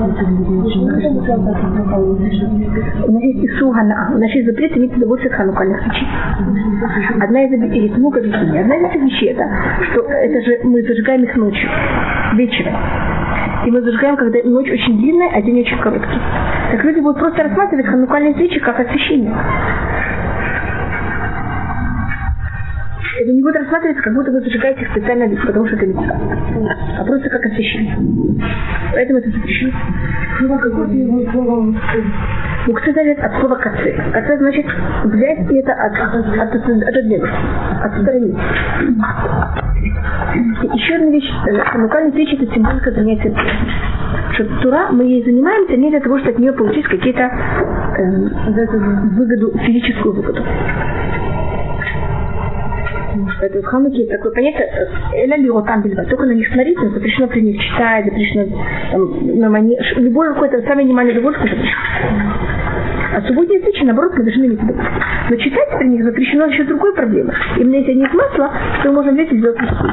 [3.12, 4.12] нас есть Ису Хана.
[4.14, 5.80] У нас есть запрет иметь удовольствие от ханукальных.
[7.20, 8.60] Одна из есть много объяснений.
[8.60, 9.48] Одна из этих вещей это,
[9.92, 11.70] что это же мы зажигаем их ночью,
[12.34, 12.74] вечером.
[13.66, 16.20] И мы зажигаем, когда ночь очень длинная, а день очень короткий.
[16.72, 19.32] Так люди будут просто рассматривать ханукальные свечи как освещение.
[23.18, 26.16] Это не будет рассматриваться, как будто вы зажигаете их специально, потому что это мецва.
[26.98, 27.96] А просто как освещение.
[28.92, 29.72] Поэтому это запрещено.
[30.42, 31.74] Ну?
[32.66, 33.96] Мукцы зависит от слова каце.
[34.12, 34.66] Каце значит
[35.04, 37.30] взять и это от, от, от, отодвинуть,
[37.82, 38.36] отстранить.
[40.74, 43.34] Еще одна вещь, э, ханукальная свечи это символика занятия
[44.32, 48.12] что Тура, мы ей занимаемся не для того, чтобы от нее получить какие-то э,
[49.16, 50.42] выгоду, физическую выгоду.
[53.40, 54.68] Поэтому в Хануке есть такое понятие,
[55.14, 58.46] эля ли там бельба, только на них смотреть, но запрещено при них читать, запрещено
[58.92, 59.78] там, на мане...
[59.96, 62.32] любое какое-то самое минимальное удовольствие запрещено.
[63.14, 64.60] А субботние свечи, наоборот, мы должны иметь.
[64.60, 67.32] Но читать при них запрещено еще другой проблемы.
[67.56, 68.50] Именно если из масла,
[68.82, 69.92] то мы можем взять и сделать мужскую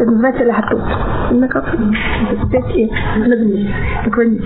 [0.00, 0.82] Это называется ляхатут.
[1.30, 1.74] Именно как?
[1.74, 2.90] Это опять и
[3.26, 3.68] нагнуть,
[4.04, 4.44] наклонить.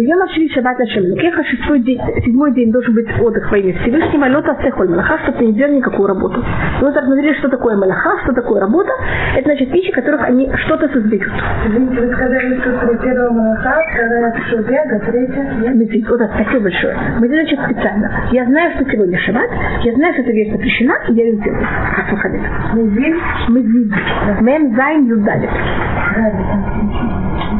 [0.00, 4.24] Ее нашли шаббат на Шемлукеха, шестой день, седьмой день должен быть отдых во имя Всевышнего,
[4.26, 6.40] но тастехоль малаха, чтобы ты не делал никакую работу.
[6.40, 8.90] И вот рассмотрели, что такое малаха, что такое работа.
[9.36, 11.30] Это значит вещи, которых они что-то создают.
[11.68, 16.96] Вы сказали, что первая малаха, вторая шубега, третья Медведь, вот это спасибо большое.
[17.18, 18.10] Мы значит специально.
[18.32, 19.50] Я знаю, что сегодня шаббат,
[19.82, 21.66] я знаю, что эта вещь запрещена, и я ее делаю.
[21.96, 22.40] Как выходит?
[22.72, 23.16] מזיד.
[23.50, 23.92] מזיד.
[24.40, 25.50] מם זין יוד דלת.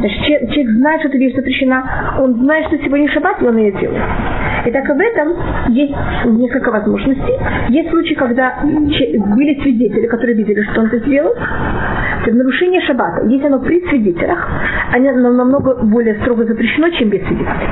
[0.00, 3.72] Значит, человек, знает, что эта вещь запрещена, он знает, что сегодня шаббат, и он ее
[3.72, 4.02] делает.
[4.64, 5.34] И так об этом
[5.68, 7.34] есть несколько возможностей.
[7.68, 11.34] Есть случаи, когда были свидетели, которые видели, что он это сделал.
[12.24, 13.26] Это нарушение шаббата.
[13.26, 14.48] Если оно при свидетелях,
[14.94, 17.68] оно намного более строго запрещено, чем без свидетелей.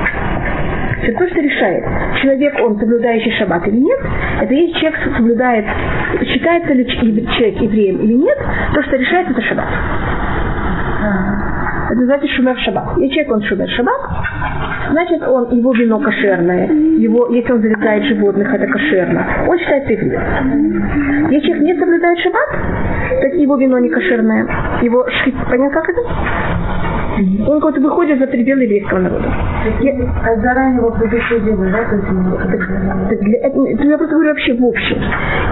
[1.01, 1.83] Все то, что решает,
[2.21, 3.99] человек, он соблюдающий шаббат или нет,
[4.41, 5.65] это есть человек соблюдает,
[6.25, 8.37] считается ли человек евреем или нет,
[8.73, 9.67] то, что решает, это шаббат.
[11.89, 12.97] Это называется шумер шаббат.
[12.97, 14.01] Если человек, он шумер шаббат,
[14.91, 19.25] значит, он, его вино кошерное, его, если он завлекает животных, это кошерно.
[19.47, 21.31] Он считается евреем.
[21.31, 22.49] Если человек не соблюдает шаббат,
[23.21, 24.47] так его вино не кошерное.
[24.83, 26.01] Его шхит, понятно, как это?
[27.47, 29.25] Он как-то выходит за пределы еврейского народа.
[29.81, 31.83] Я, а заранее его предупредили, да?
[33.09, 34.97] Так для этого, я просто говорю вообще в общем.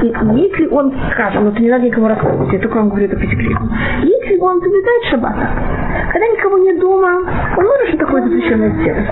[0.03, 3.25] И если он, скажем, ну, не надо никому рассказывать, я только вам говорю это по
[3.25, 3.61] секрету.
[4.03, 5.49] Если он соблюдает шаббата,
[6.13, 7.21] когда никого нет дома,
[7.57, 9.07] он может что такое запрещенное сделать.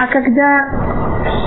[0.00, 0.68] А когда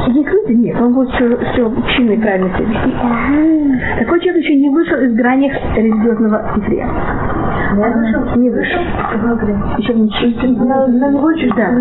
[0.07, 3.99] есть люди, нет, он будет все, все чинно и правильно себя вести.
[3.99, 6.87] Такой человек еще не вышел из грани религиозного еврея.
[8.35, 8.81] Не вышел.
[9.77, 10.29] Еще ничего.
[11.55, 11.71] Да.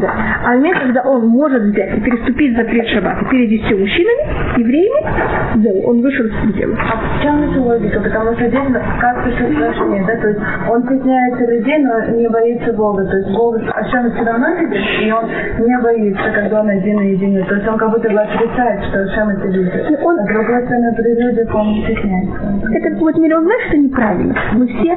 [0.00, 0.12] да.
[0.44, 5.88] А момент, когда он может взять и переступить запрет шаббата перед десятью мужчинами, евреями, да,
[5.88, 6.76] он вышел из дела.
[6.80, 8.00] А в чем это логика?
[8.00, 8.60] Потому что здесь
[9.00, 10.40] как пришел спрашивание, да, то есть
[10.70, 13.04] он стесняется людей, но не боится Бога.
[13.04, 15.24] То есть Бог о чем все равно видит, и он
[15.66, 17.44] не боится, когда он один наедине.
[17.44, 19.74] То есть он как будто бы отрицает, что Шем это видит.
[20.02, 20.18] Он...
[20.18, 22.34] А с другой стороны, при людях он стесняется.
[22.72, 24.34] Это вот миллион знаешь, что неправильно.
[24.54, 24.96] Вы все,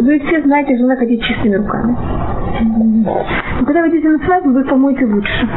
[0.00, 1.96] вы все знаете, что надо ходить чистыми руками.
[3.04, 5.48] Но когда вы идете на свадьбу, вы помоете лучше.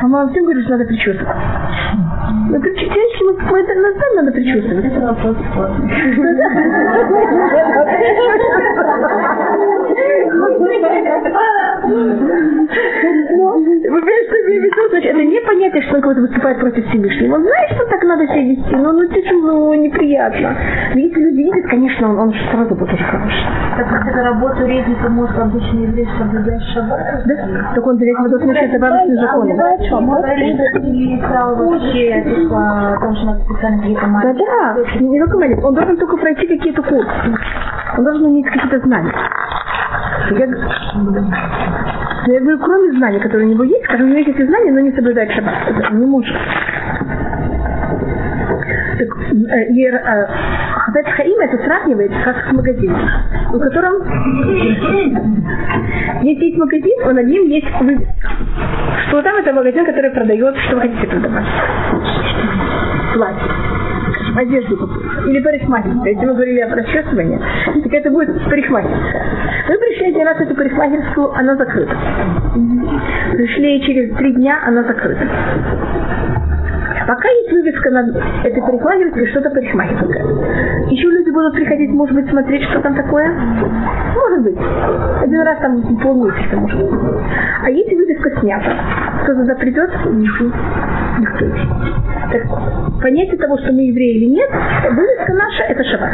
[0.00, 1.36] А мама всем говорит, что надо причесывать.
[2.50, 4.84] Ну, причесывать, мы, мы это на знаем, надо причесывать.
[4.84, 5.36] Это вопрос
[13.54, 14.88] Вы понимаете, что я имею в виду?
[14.90, 17.36] Значит, это не понятие, что кого-то выступает против Всевышнего.
[17.36, 20.56] Он знает, что так надо себя вести, но ну тяжело, неприятно.
[20.94, 23.44] Но если люди видят, конечно, он, он сразу будет уже хороший.
[23.76, 27.22] Так как это работу резница может обычный еврей соблюдать шаббат?
[27.26, 27.72] Да?
[27.74, 29.48] Так он зависит от того, что это добавочный закон.
[34.22, 35.68] Да, да, не только молитва.
[35.68, 37.08] Он должен только пройти какие-то курсы.
[37.96, 39.12] Он должен иметь какие-то знания.
[40.30, 40.46] Я,
[42.32, 44.80] я говорю, кроме знаний, которые у него есть, скажем, у него есть эти знания, но
[44.80, 45.54] не соблюдает шаббат.
[45.66, 46.36] Это не может.
[48.98, 50.26] Так, э, э,
[50.72, 53.00] Хафет Хаим это сравнивает как с магазином,
[53.52, 54.02] в котором
[56.22, 58.30] если есть магазин, он над ним есть вывеска.
[59.06, 61.46] Что там это магазин, который продает, что вы хотите продавать.
[63.14, 63.77] Платье
[64.38, 64.88] одежду
[65.26, 66.12] или парикмахерская.
[66.12, 67.38] Если мы говорили о расчесывании,
[67.82, 69.24] так это будет парикмахерская.
[69.68, 71.96] Вы пришли один раз в эту парикмахерскую, она закрыта.
[73.32, 75.26] Пришли через три дня, она закрыта.
[77.08, 80.90] Пока есть вывеска над этой парикмахерской, что-то парикмахерское.
[80.90, 83.30] Еще люди будут приходить, может быть, смотреть, что там такое?
[84.14, 84.58] Может быть.
[85.22, 87.00] Один раз там полмесяца, может быть.
[87.64, 88.76] А если вывеска снята,
[89.22, 89.90] кто туда придет?
[90.04, 91.46] Никто.
[92.30, 92.42] Так,
[93.00, 94.50] понятие того, что мы евреи или нет,
[94.92, 96.12] вывеска наша– это шаббат.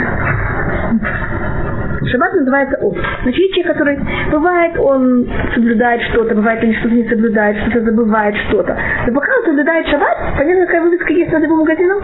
[2.15, 2.97] Шаббат называется ос.
[3.23, 3.99] Значит, есть человек, который
[4.31, 8.79] бывает, он соблюдает что-то, бывает, он что-то не соблюдает, что-то забывает что-то.
[9.09, 11.99] Но пока он соблюдает шаббат, понятно, какая вывеска есть над его магазином?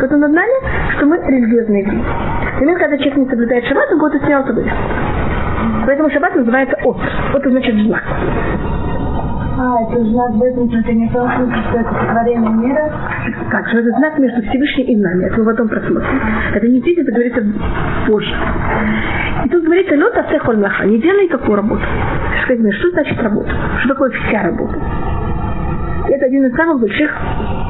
[0.00, 2.04] Вот он над нами, что мы религиозные евреи.
[2.58, 4.76] Момент, когда человек не соблюдает шаббат, он будет снял вывеску.
[5.86, 6.96] Поэтому шаббат называется ос.
[7.32, 8.02] Вот значит знак.
[9.58, 11.42] А, это знак выпуска, не то, что
[13.78, 15.24] это знак между Всевышним и нами?
[15.24, 16.20] Это мы потом просмотрим.
[16.54, 17.44] Это не здесь, это говорится
[18.06, 18.36] позже.
[19.44, 21.82] И тут говорится, лед асехоль млаха, не делай такую работу.
[22.44, 23.50] Скажи что значит работа?
[23.80, 24.78] Что такое вся работа?
[26.08, 27.10] Это один из самых больших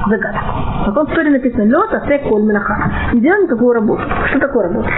[0.08, 0.42] загадок.
[0.88, 2.90] В истории написано, лед асехоль млаха.
[3.14, 4.02] Не делай никакую работу.
[4.28, 4.90] Что такое работа?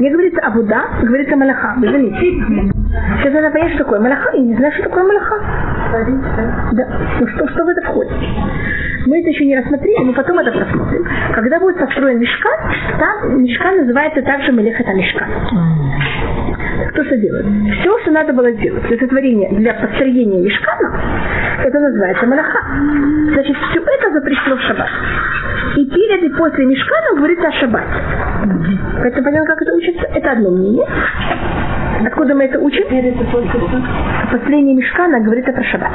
[0.00, 1.74] Не говорится Абуда, говорится Малаха.
[1.76, 2.72] Вы заметите?
[3.20, 4.30] Сейчас надо понять, что такое Малаха.
[4.32, 5.36] Я не знаю, что такое Малаха.
[6.72, 6.86] Да.
[7.20, 8.12] Ну что, что в это входит?
[9.06, 11.06] Мы это еще не рассмотрели, но потом это просмотрим.
[11.34, 12.58] Когда будет построен мешкан,
[12.98, 15.28] там мешкан называется также Мелехата мешкан.
[16.90, 17.46] кто что делает?
[17.80, 20.98] Все, что надо было сделать для сотворения, для построения мешкана,
[21.64, 22.60] это называется малаха.
[23.32, 24.88] Значит, все это запрещено в шаббат.
[25.76, 27.86] И перед и после мешкана говорится о шаббате.
[29.00, 30.06] Поэтому понятно, как это учится?
[30.14, 30.86] Это одно мнение.
[32.06, 32.84] Откуда мы это учим?
[34.30, 35.92] Построение мешкана говорит про шаббат.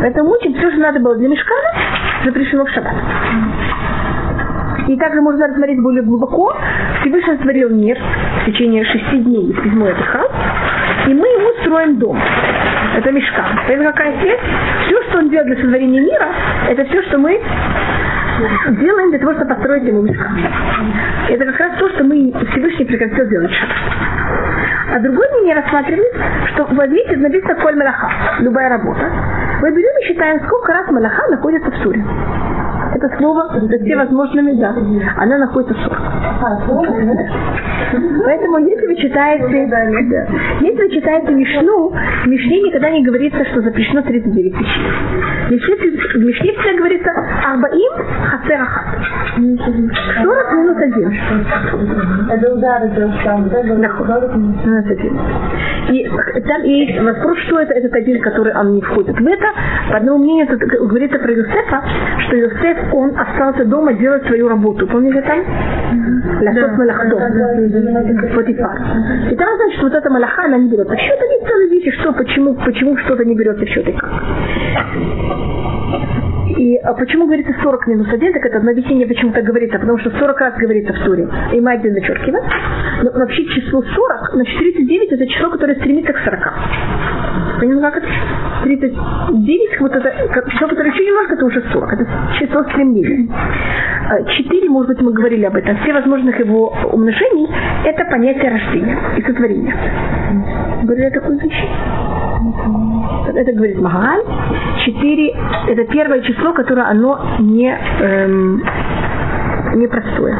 [0.00, 1.68] Поэтому учим, все, что надо было для мешкана,
[2.24, 2.94] запрещено в шаббат.
[4.88, 6.56] И также можно рассмотреть более глубоко.
[7.00, 7.98] Всевышний сотворил мир
[8.42, 10.02] в течение шести дней из седьмой это
[11.06, 12.18] И мы ему строим дом.
[12.96, 13.44] Это мешка.
[13.68, 14.40] Это какая связь?
[14.86, 16.28] Все, что он делает для сотворения мира,
[16.68, 17.40] это все, что мы
[18.80, 20.30] делаем для того, чтобы построить ему мешка.
[21.28, 23.68] Это как раз то, что мы Всевышний прекратил делать шаг.
[24.92, 26.12] А другой мнение рассматривает,
[26.52, 28.10] что возьмите, написано коль малаха,
[28.40, 29.06] любая работа.
[29.60, 32.04] Мы берем и считаем, сколько раз малаха находится в суре
[32.94, 34.74] это слово за всевозможными, да,
[35.16, 35.98] она находится в 40.
[38.24, 39.82] Поэтому если вы читаете, да,
[40.60, 44.86] если вы читаете Мишну, в Мишне никогда не говорится, что запрещено 39 вещей.
[45.48, 47.10] В Мишне всегда говорится
[47.44, 47.92] Арбаим
[48.24, 48.86] Хасер Ахат.
[50.22, 52.30] 40 минус один.
[52.30, 53.06] Это удар, это
[55.90, 56.08] И
[56.42, 59.46] там есть вопрос, что это этот один, который он не входит в это.
[59.90, 61.82] По одному мнению, тут говорится про Юсефа,
[62.26, 64.86] что Юсеф он остался дома делать свою работу.
[64.86, 65.40] Помните там?
[66.42, 67.16] Ласот малахто.
[68.34, 68.78] Потифар.
[69.30, 70.94] И там, значит, вот эта малаха, она не берется.
[70.94, 74.10] В счет они целые вещи, что, почему, почему что-то не берется в счет и как.
[76.60, 79.96] И а почему говорится 40 минус 1, так это одно объяснение, почему так говорится, потому
[79.96, 82.44] что 40 раз говорится в Туре, и мы один зачеркиваем.
[83.02, 87.60] Но вообще число 40, значит 39 это число, которое стремится к 40.
[87.60, 88.06] Понимаете, как это?
[88.64, 91.92] 39, вот это число, которое еще немножко, это уже 40.
[91.94, 92.06] Это
[92.38, 93.28] число стремления.
[94.26, 97.48] 4, а, может быть, мы говорили об этом, все возможных его умножений,
[97.86, 99.74] это понятие рождения и сотворения.
[100.82, 101.68] Говорили о такой вещи?
[103.34, 104.24] Это говорит Магаль.
[104.84, 105.34] 4
[105.68, 108.62] это первое число, которое оно не, эм,
[109.76, 110.36] не простое.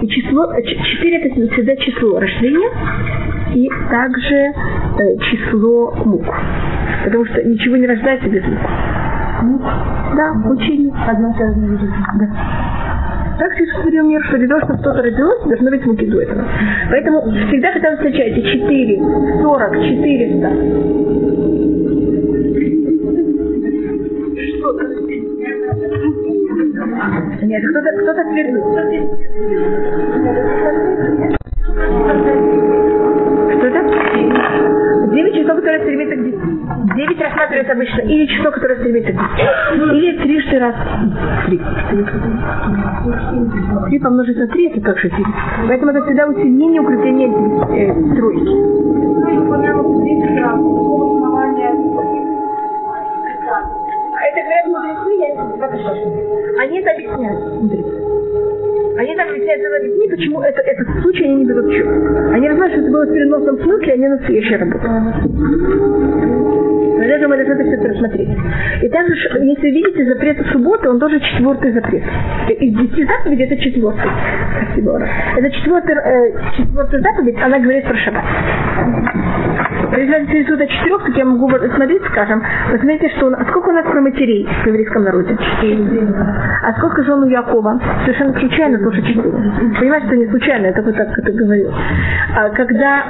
[0.00, 2.70] И число, 4 это всегда число рождения
[3.54, 6.24] и также э, число мук.
[7.04, 8.44] Потому что ничего не рождается без
[9.42, 9.62] мук.
[10.16, 10.92] Да, учение.
[11.06, 11.78] Одно связано
[12.18, 13.09] Да.
[13.40, 16.44] Так сотворил мир, что для того, чтобы что-то родилось, должно быть муки до этого.
[16.90, 18.98] Поэтому всегда, когда вы встречаете 4,
[19.40, 20.48] 40, 400,
[27.46, 28.62] нет, кто-то кто твердит.
[33.56, 33.80] Что это?
[35.14, 36.49] Девять часов, которые стремится к 10.
[37.00, 39.24] Девять рассматривается обычно или число, которое стремится к 10.
[39.94, 40.74] Или трижды раз.
[41.46, 41.58] Три.
[43.88, 45.24] Три помножить на три, это также три.
[45.66, 48.52] Поэтому это всегда усиление укрепления э, тройки.
[54.20, 55.28] Это говорят мудрецы, я
[56.60, 57.94] Они это объясняют, мудрецы.
[58.98, 61.86] Они так объясняют это объясни, почему это, этот случай они не берут счет.
[62.34, 64.88] Они не знают, что это было в переносном смысле, а не настоящая работа.
[67.10, 68.28] Мы должны это все рассмотреть.
[68.82, 72.04] И также, если видите, запрет субботы, он тоже четвертый запрет.
[72.48, 74.10] Из десяти заповедей это четвертый.
[74.62, 75.02] Спасибо.
[75.36, 78.24] Это четвертый, э, четвертая заповедь, она говорит про шаббат.
[79.96, 84.00] Если о четырех, так я могу смотреть, скажем, посмотрите, что а сколько у нас про
[84.00, 85.36] матерей в еврейском народе?
[86.62, 87.80] А сколько жен у Якова?
[88.04, 89.30] Совершенно случайно тоже четыре.
[89.78, 91.72] Понимаете, что не случайно, это вот так это говорил.
[92.36, 93.04] А когда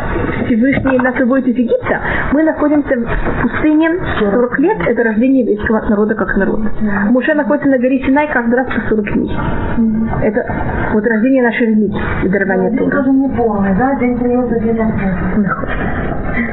[0.46, 2.00] Всевышний нас выводит из Египта,
[2.32, 6.70] мы находимся в пустыне 40 лет, это рождение еврейского народа как народа.
[7.10, 9.36] Муше находится на горе Синай каждый раз по 40 дней.
[10.22, 10.46] Это
[10.92, 12.90] вот рождение нашей религии и дарование Тора.
[12.90, 13.94] тоже не полный, да?
[13.96, 14.76] День приезда, день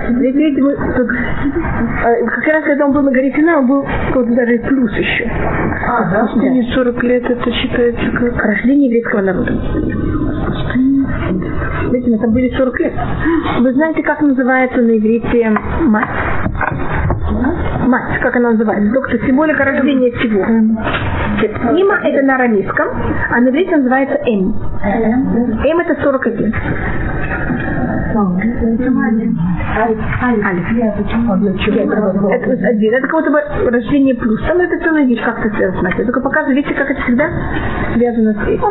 [0.09, 1.09] Здесь, видите, мы тут,
[2.03, 3.85] а, как раз когда он был на горе Сина, он был
[4.15, 5.29] вот даже плюс еще.
[5.87, 6.29] А, да?
[6.35, 6.73] да.
[6.73, 9.53] 40 лет это считается как рождение еврейского народа.
[11.91, 12.93] Видите, мы там были 40 лет.
[13.59, 15.49] Вы знаете, как называется на иврите
[15.81, 16.09] мать?
[17.87, 18.93] Мать, как она называется?
[18.93, 20.41] Только символика рождения всего.
[21.77, 22.87] Има это на арамейском,
[23.31, 24.53] а на иврите называется М.
[24.83, 26.53] М это 41.
[32.31, 32.93] Это один.
[32.93, 34.15] Это как будто бы рождение.
[34.15, 35.87] Там это целая вещь, как это связано.
[35.95, 37.29] Я только показываю, видите, как это всегда
[37.93, 38.63] связано с этим.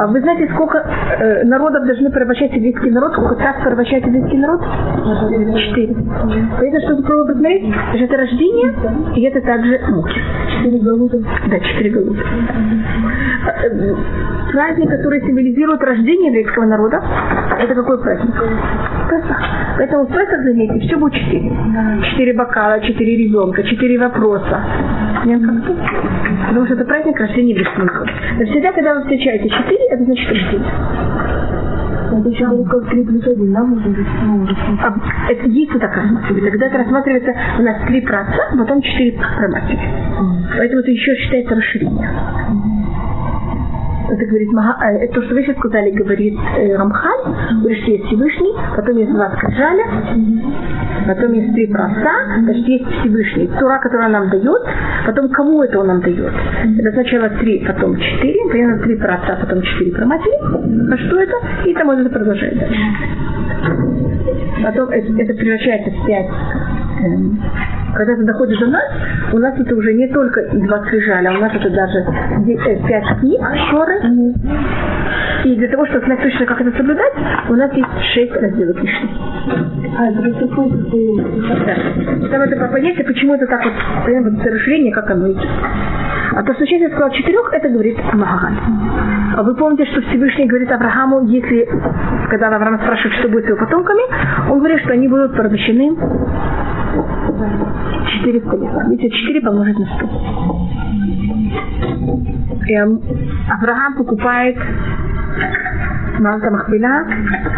[0.00, 0.78] А вы знаете, сколько
[1.18, 3.12] э, народов должны порабощать еврейский народ?
[3.12, 4.60] Сколько раз порабощает еврейский народ?
[5.58, 5.94] Четыре.
[5.94, 7.74] Понятно, что было посмотреть?
[7.94, 8.74] Это рождение,
[9.14, 10.20] и это также муки.
[10.50, 11.18] Четыре голубя.
[11.48, 12.22] Да, четыре голубя.
[14.52, 17.02] Праздник, который символизирует рождение еврейского народа,
[17.58, 18.34] это какой праздник?
[19.10, 19.42] Песах.
[19.76, 21.52] Поэтому в Песах, заметьте, все будет четыре.
[22.10, 24.60] Четыре бокала, четыре ребенка, четыре вопроса.
[26.48, 27.54] Потому что это праздник рождения.
[28.38, 30.70] Но всегда, когда вы встречаете четыре, это значит рождение.
[32.18, 34.06] Это еще как 3 плюс 1, да, может быть?
[34.82, 34.94] А,
[35.30, 36.48] это есть вот такая матери.
[36.50, 39.80] Когда это рассматривается у нас 3 про отца, потом 4 про матери.
[40.56, 42.08] Поэтому это еще считается расширение.
[44.14, 44.48] Это говорит
[44.92, 49.30] это то, что вы сейчас сказали, говорит э, Рамхаль, говорит, есть Всевышний, потом есть два
[49.36, 49.84] скрижаля,
[51.06, 53.48] потом есть три проста, значит, есть Всевышний.
[53.58, 54.62] Тура, которая нам дает,
[55.04, 56.32] потом кому это он нам дает?
[56.78, 60.92] Это сначала три, потом четыре, примерно три про отца, потом четыре про матери.
[60.92, 61.34] А что это?
[61.66, 62.80] И там это продолжает дальше.
[64.62, 66.28] Потом это, это превращается в пять
[67.04, 67.40] эм,
[67.94, 68.84] когда это доходит до нас,
[69.32, 73.18] у нас это уже не только два скрижаля, а у нас это даже э, пять
[73.20, 73.40] книг,
[73.70, 74.00] шоры.
[75.44, 77.12] И для того, чтобы знать точно, как это соблюдать,
[77.48, 79.10] у нас есть шесть разделов Мишны.
[79.98, 80.22] А, это
[81.66, 82.28] да.
[82.30, 83.74] Там это понятие, почему это так вот,
[84.06, 85.48] вот это расширение, как оно идет.
[86.36, 88.54] А то, что я сказал четырех, это говорит Магагаль.
[89.36, 91.68] А вы помните, что Всевышний говорит Аврааму, если,
[92.30, 94.02] когда Авраам спрашивает, что будет с его потомками,
[94.50, 95.94] он говорит, что они будут порабощены
[98.22, 98.70] 400 лет.
[98.88, 100.06] Видите, 4 помножить на 100.
[102.66, 104.56] И Авраам покупает
[106.18, 107.06] Малта Махбеля,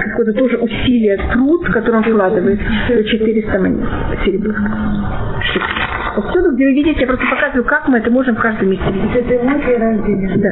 [0.05, 3.89] какое-то тоже усилие, труд, который он вкладывает, 400 монет
[4.25, 4.59] серебряных.
[6.31, 9.27] Где вы видите, я просто показываю, как мы это можем в каждом месте видеть.
[10.41, 10.51] Да.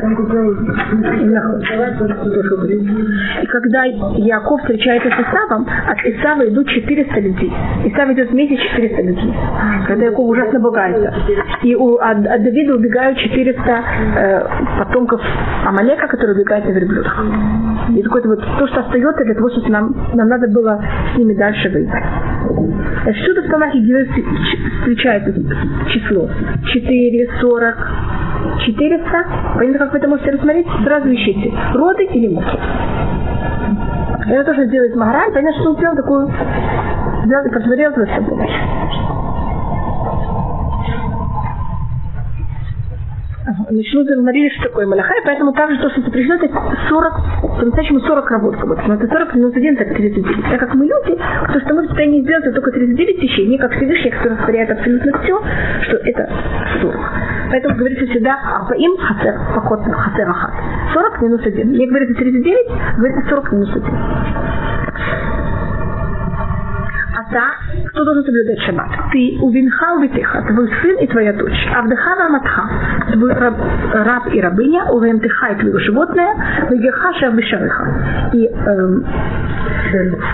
[3.42, 7.52] И когда Яков встречается с Исавом, от Исава идут 400 людей.
[7.84, 9.34] Исав идет вместе 400 людей.
[9.86, 11.14] Когда Яков ужасно пугается.
[11.62, 13.62] И у, от, от Давида убегают 400
[14.16, 14.48] э,
[14.78, 15.20] потомков
[15.66, 17.24] Амалека, которые убегают на верблюдах.
[17.96, 20.82] И какое-то вот то, что остается для того, чтобы нам, нам надо было
[21.14, 22.05] с ними дальше воевать.
[23.14, 23.80] Всюду в Танахе
[24.80, 25.32] встречается
[25.95, 26.28] число
[26.72, 27.92] 4, 40,
[28.66, 29.26] 400.
[29.57, 30.66] Понятно, как вы это можете рассмотреть?
[30.84, 32.59] Сразу ищите, роды или муки.
[34.26, 35.32] Это тоже делает Магараль.
[35.32, 36.30] Понятно, что он сделал такую,
[37.24, 38.49] сделал и посмотрел за собой.
[43.70, 46.49] начнут говорили, что такое Малаха, и поэтому также то, что запрещено, это
[46.88, 47.14] 40,
[47.59, 48.82] по-настоящему 40 работ, будто.
[48.86, 50.50] Но это 40 минус 1, так 39.
[50.50, 51.18] Так как мы люди,
[51.52, 54.70] то, что мы в состоянии сделать, это только 39 вещей, не как Всевышний, который растворяет
[54.70, 55.42] абсолютно все,
[55.82, 56.30] что это
[56.82, 56.96] 40.
[57.50, 58.38] Поэтому говорится всегда,
[58.68, 60.55] а им хасер, поход хасер ахат.
[60.92, 61.72] 40 минус 1.
[61.72, 63.84] Не говорится 39, говорится 40 минус 1
[67.35, 67.51] да,
[67.89, 68.89] кто должен соблюдать шаббат?
[69.12, 71.68] Ты увинхал битыха, твой сын и твоя дочь.
[71.74, 72.62] Авдыха матха,
[73.12, 73.57] твой раб,
[73.93, 76.32] раб и рабыня, увентыха и твое животное,
[76.70, 78.30] вегеха шабышарыха.
[78.32, 79.05] И эм,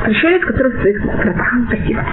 [0.05, 1.49] пришелец, который в своих кратах.
[1.69, 2.05] Спасибо.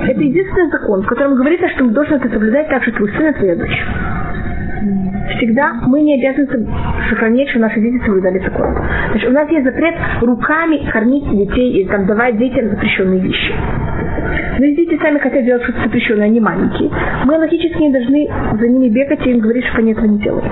[0.00, 3.56] Это единственный закон, в котором говорится, что должен это соблюдать также твой сын и твоя
[3.56, 3.84] дочь
[5.36, 6.66] всегда мы не обязаны
[7.08, 8.74] сохранять, что наши дети соблюдали закон.
[9.10, 13.52] Значит, у нас есть запрет руками кормить детей и там, давать детям запрещенные вещи.
[14.58, 16.90] Но если дети сами хотят делать что-то запрещенное, они маленькие,
[17.24, 20.44] мы логически не должны за ними бегать и им говорить, что они этого не делают.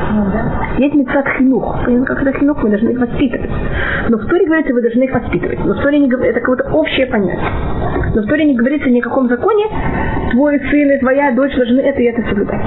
[0.79, 1.85] Есть мецад хинух.
[2.07, 3.51] Как это хинух, мы должны их воспитывать.
[4.09, 5.59] Но в Торе говорится, вы должны их воспитывать.
[5.65, 7.51] Но в Торе не говорится, это какое-то общее понятие.
[8.15, 9.67] Но в Торе не говорится ни о каком законе,
[10.33, 12.63] твой сын и твоя дочь должны это и это соблюдать.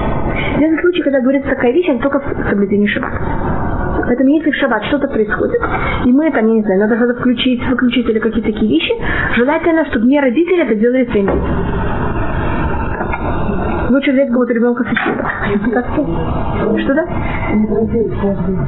[0.58, 3.69] В случае, когда говорится такая вещь, это только в соблюдении шаббата.
[4.06, 5.60] Поэтому если в шаббат что-то происходит,
[6.04, 8.92] и мы я не знаю, надо что-то включить, выключить или какие-то такие вещи,
[9.36, 11.90] желательно, чтобы не родители это делали своим детям.
[13.90, 15.28] Лучше взять кого-то ребенка соседа.
[16.78, 17.04] Что да?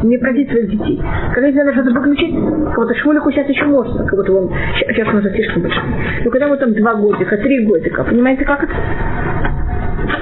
[0.03, 1.01] Не просить своих детей.
[1.33, 2.35] Когда если надо что-то выключить,
[2.75, 5.85] кого-то шмулику сейчас еще можно, как будто он сейчас он уже слишком большой.
[6.25, 8.73] Но когда вот там два годика, три годика, понимаете, как это?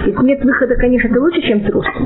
[0.05, 1.97] Если нет выхода, конечно, это лучше, чем трусость.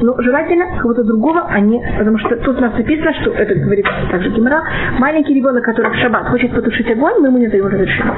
[0.00, 1.82] Но желательно кого-то другого, а не...
[1.98, 4.62] Потому что тут у нас написано, что это говорит также Гимара,
[4.98, 8.14] маленький ребенок, который в шаббат хочет потушить огонь, мы ему не даем разрешения.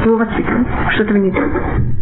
[0.00, 0.66] Мы его воспитываем.
[0.92, 1.96] Что этого не делаем.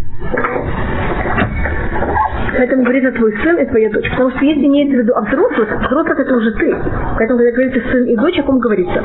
[2.56, 4.10] Поэтому говорится твой сын и твоя дочь.
[4.10, 6.76] Потому что если имеется в виду а взрослых, взрослых это уже ты.
[7.16, 9.04] Поэтому, когда говорится сын и дочь, о ком говорится?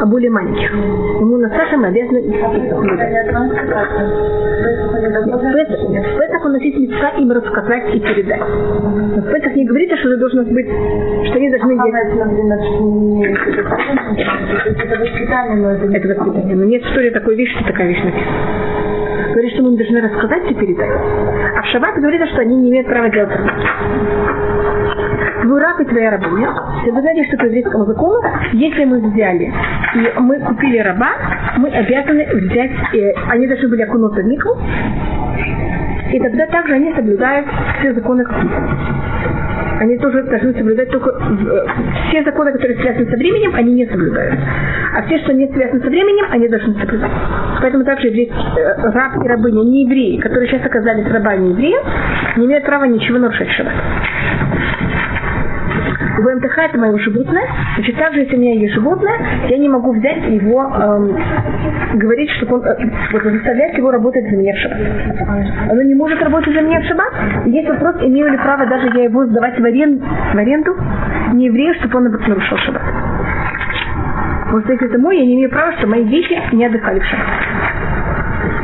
[0.00, 0.70] А более маленьких.
[1.20, 2.20] Ему на Саша мы обязаны.
[2.20, 2.30] В
[6.18, 8.40] Песах он носить лица им рассказать и передать.
[8.40, 12.08] Но в Песах не говорится, что это должно быть, что они должны делать.
[14.76, 16.56] Это воспитание, но это Это воспитание.
[16.56, 18.36] Но нет в истории такой вещи, что такая вещь написана.
[19.38, 20.90] Говорит, что мы должны рассказать и передать.
[20.90, 23.54] А в Шаббат говорится, что они не имеют права делать работу.
[25.42, 26.48] Твой раб и твоя рабыня.
[26.90, 28.20] Вы знаете, что по еврейскому закону,
[28.54, 29.44] если мы взяли
[29.94, 31.10] и мы купили раба,
[31.56, 34.58] мы обязаны взять, э, они должны были окунуться в микву,
[36.12, 37.46] и тогда также они соблюдают
[37.78, 38.24] все законы.
[39.80, 41.66] Они тоже должны соблюдать только э,
[42.08, 44.40] все законы, которые связаны со временем, они не соблюдают.
[44.96, 47.12] А все, что не связаны со временем, они должны соблюдать.
[47.60, 51.82] Поэтому также еврейский э, раб и рабыня, не евреи, которые сейчас оказались рабами евреев,
[52.36, 53.74] не имеют права ничего нарушать шаббат.
[56.18, 57.44] В МТХ это мое животное.
[57.76, 59.14] Значит, также, если у меня есть животное,
[59.48, 61.16] я не могу взять его, эм,
[61.96, 62.76] говорить, чтобы он, э,
[63.12, 64.80] вот, заставлять его работать за меня в шаббат.
[65.70, 67.12] Оно не может работать за меня в шаббат.
[67.46, 70.76] Есть вопрос, имею ли право даже я его сдавать в аренду, в аренду
[71.34, 72.82] не еврею, чтобы он нарушил шаббат.
[74.48, 77.26] Что если это мой, я не имею права, чтобы мои дети не отдыхали в шаббат.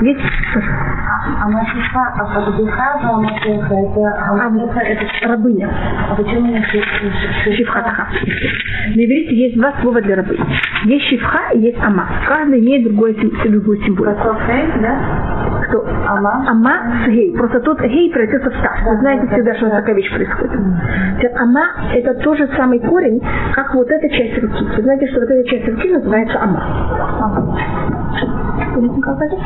[0.05, 0.20] Есть
[1.40, 4.14] А Машиха, а Фагдыха, а Машиха, это,
[4.82, 5.70] это, рабыня.
[6.11, 6.62] а почему не
[7.57, 8.07] Шифхатха.
[8.94, 10.36] На иврите есть два слова для рабы.
[10.84, 12.07] Есть шифха и есть ама.
[12.28, 14.36] Каждый имеет другой, другую символику.
[14.82, 14.98] Да?
[15.68, 15.86] Кто?
[16.07, 16.44] Ама?
[16.50, 16.74] Ама
[17.07, 17.32] с гей.
[17.34, 18.82] Просто тут гей превратился в став.
[18.84, 20.61] Вы знаете всегда, что такая вещь происходит.
[21.40, 23.22] Ама это тот же самый корень,
[23.55, 24.64] как вот эта часть руки.
[24.76, 28.43] Вы знаете, что вот эта часть руки называется ама.
[28.75, 29.37] Помните, как это?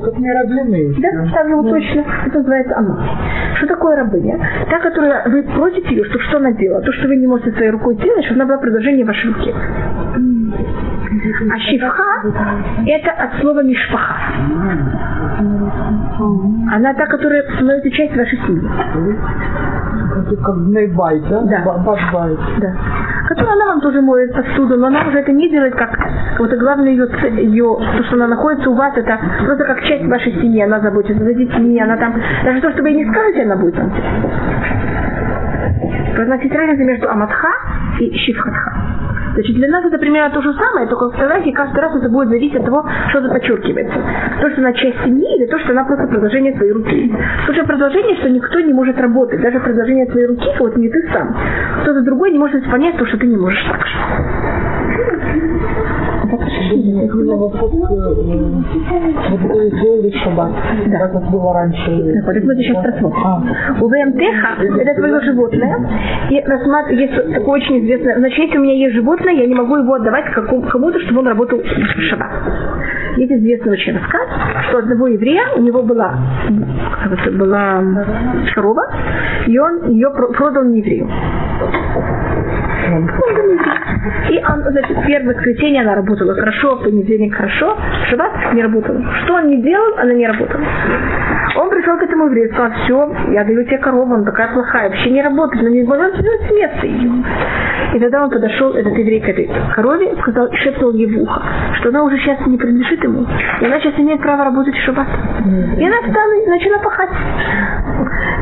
[0.00, 0.94] Как не рабины.
[1.00, 2.04] Да, же вот точно.
[2.26, 3.08] Это называется ама.
[3.56, 4.38] Что такое рабыня?
[4.70, 6.82] Та, которая вы просите ее, чтобы что она делала?
[6.82, 9.54] То, что вы не можете своей рукой делать, чтобы она была продолжение вашей руки.
[11.50, 12.22] А шифха–
[12.86, 14.14] это от слова мишпаха.
[16.72, 18.68] Она та, которая становится частью вашей семьи.
[20.44, 21.40] Как бнейбайт, да?
[21.42, 21.62] Да.
[21.64, 22.38] Ба- Башбайт.
[22.58, 22.72] Да.
[23.28, 25.95] Которая она вам тоже моет посуду, но она уже это не делает как
[26.38, 27.08] вот и главное ее,
[27.38, 31.22] ее, то, что она находится у вас, это просто как часть вашей семьи, она заботится
[31.22, 32.14] за детьми, она там,
[32.44, 33.92] даже то, что вы ей не скажете, она будет там.
[36.16, 37.48] Поэтому есть разница между аматха
[38.00, 38.72] и шифхатха.
[39.34, 42.30] Значит, для нас это примерно то же самое, только в фотографии каждый раз это будет
[42.30, 43.98] зависеть от того, что это подчеркивается.
[44.40, 47.14] То, что она часть семьи, или то, что она просто продолжение своей руки.
[47.40, 49.42] Потому что продолжение, что никто не может работать.
[49.42, 51.36] Даже продолжение своей руки, вот не ты сам.
[51.82, 55.75] Кто-то другой не может исполнять то, что ты не можешь так же.
[56.26, 56.40] Вот
[59.42, 60.52] в шаббат,
[60.90, 61.90] как это было раньше.
[62.24, 63.22] Вот мы сейчас просмотрим.
[63.24, 63.42] А,
[63.80, 65.76] У ВМТХ это твое животное.
[66.30, 66.92] И рассматр...
[66.92, 68.18] есть такое очень известное.
[68.18, 71.58] Значит, если у меня есть животное, я не могу его отдавать кому-то, чтобы он работал
[71.58, 72.30] в шаббат.
[73.16, 74.28] Есть известный очень рассказ,
[74.68, 76.14] что одного еврея, у него была,
[77.32, 77.82] была
[78.54, 78.82] корова,
[79.46, 81.08] и он ее про- продал еврею.
[84.30, 89.02] И он, значит, первое воскресенье она работала хорошо, в понедельник хорошо, в шаббат не работала.
[89.24, 90.64] Что он не делал, она не работала.
[91.56, 94.88] Он пришел к этому еврею и сказал, все, я даю тебе корову, она такая плохая,
[94.88, 97.10] вообще не работает, но не возьмет с места ее.
[97.94, 101.42] И тогда он подошел, этот еврей к этой корове, и сказал, шепнул ей в ухо,
[101.80, 103.26] что она уже сейчас не принадлежит ему,
[103.60, 105.06] и она сейчас имеет право работать в шаббат.
[105.78, 107.10] И она встала и начала пахать.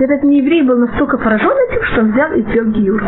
[0.01, 3.03] Этот нееврей был настолько поражен этим, что он взял и сделал гиюр.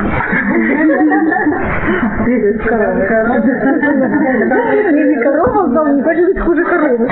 [4.26, 7.08] Не корова, он знал, не хочет быть хуже коровы.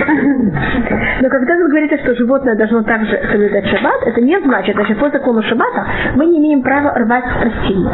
[1.21, 5.11] Но когда вы говорите, что животное должно также соблюдать шаббат, это не значит, значит, по
[5.11, 5.87] закону шаббата
[6.17, 7.91] мы не имеем права рвать растения.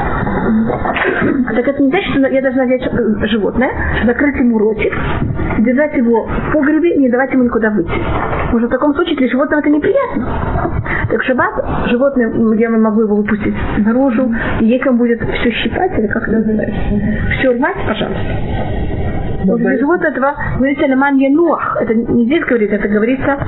[1.55, 3.71] Так это не значит, что я должна взять э, животное,
[4.05, 4.95] закрыть ему ротик,
[5.59, 7.93] держать его в погребе и не давать ему никуда выйти.
[8.47, 10.27] Потому в таком случае для животного это неприятно.
[11.11, 16.29] Так в шаббат животное, я могу его выпустить наружу, и ей будет все щипать, как
[16.29, 16.81] это называется,
[17.39, 18.21] все рвать, пожалуйста.
[19.45, 21.79] Вот для животного этого говорится леман януах.
[21.81, 23.39] Это не здесь говорится, это говорится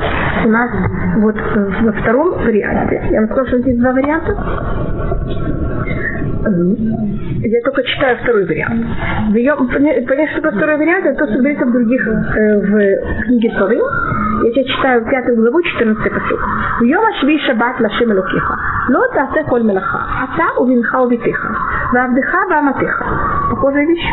[0.45, 0.71] у нас
[1.19, 1.37] вот
[1.83, 3.03] во втором варианте.
[3.11, 4.37] Я вам сказала, что здесь два варианта.
[7.45, 8.85] Я только читаю второй вариант.
[10.09, 13.79] Понять, что второй вариант, это то, что говорится в других, э, в книге Торы.
[14.43, 16.39] Я тебе читаю пятую главу, 14 посыл.
[16.81, 18.59] В йом ашви шаббат лашем элокиха.
[18.89, 20.01] Ло тасе коль мелаха.
[20.25, 21.57] Ата увинха увитиха.
[21.93, 23.07] Вавдыха ваматыха.
[23.51, 24.09] Похожая вещь?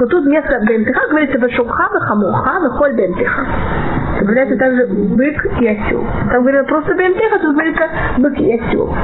[0.00, 3.46] Но тут вместо бемтыха говорится вешокха, вахамуха, вахоль бемтыха.
[4.20, 6.04] Добавляется также бык и осел.
[6.30, 7.84] Там говорится просто бемтыха, тут говорится
[8.18, 8.94] бык и осел.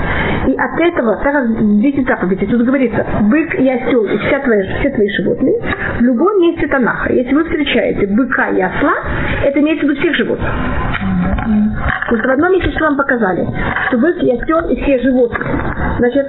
[0.46, 4.62] И от этого, так как 10 заповедей, тут говорится, бык и осел, и вся твои,
[4.78, 5.54] все твои животные,
[5.98, 7.12] в любом месте Танаха.
[7.12, 8.92] Если вы встречаете быка и осла,
[9.42, 10.43] это имеется в виду всех животных.
[11.00, 11.36] and your
[12.04, 13.46] Потому что в одном месте что вам показали,
[13.88, 15.50] что бык осел и все животные.
[15.98, 16.26] Значит,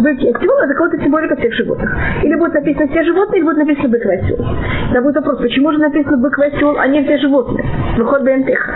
[0.00, 1.96] бык осел это кого-то символика всех животных.
[2.22, 4.46] Или будет написано все животные, или будет написано бык осел.
[4.92, 7.64] Да будет вопрос, почему же написано бык и осел, а не все животные?
[7.96, 8.70] וכל בהמתך.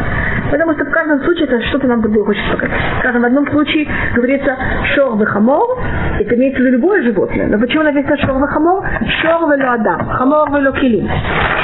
[0.51, 2.79] Потому что в каждом случае это что-то нам другое хочет показать.
[3.01, 4.57] Скажем, в одном случае говорится
[4.95, 5.78] שור חמור,
[6.20, 7.47] это имеется в виду любое животное.
[7.47, 8.84] Но почему написано שור חמור?
[9.22, 11.09] שור אדם, חמור כלים.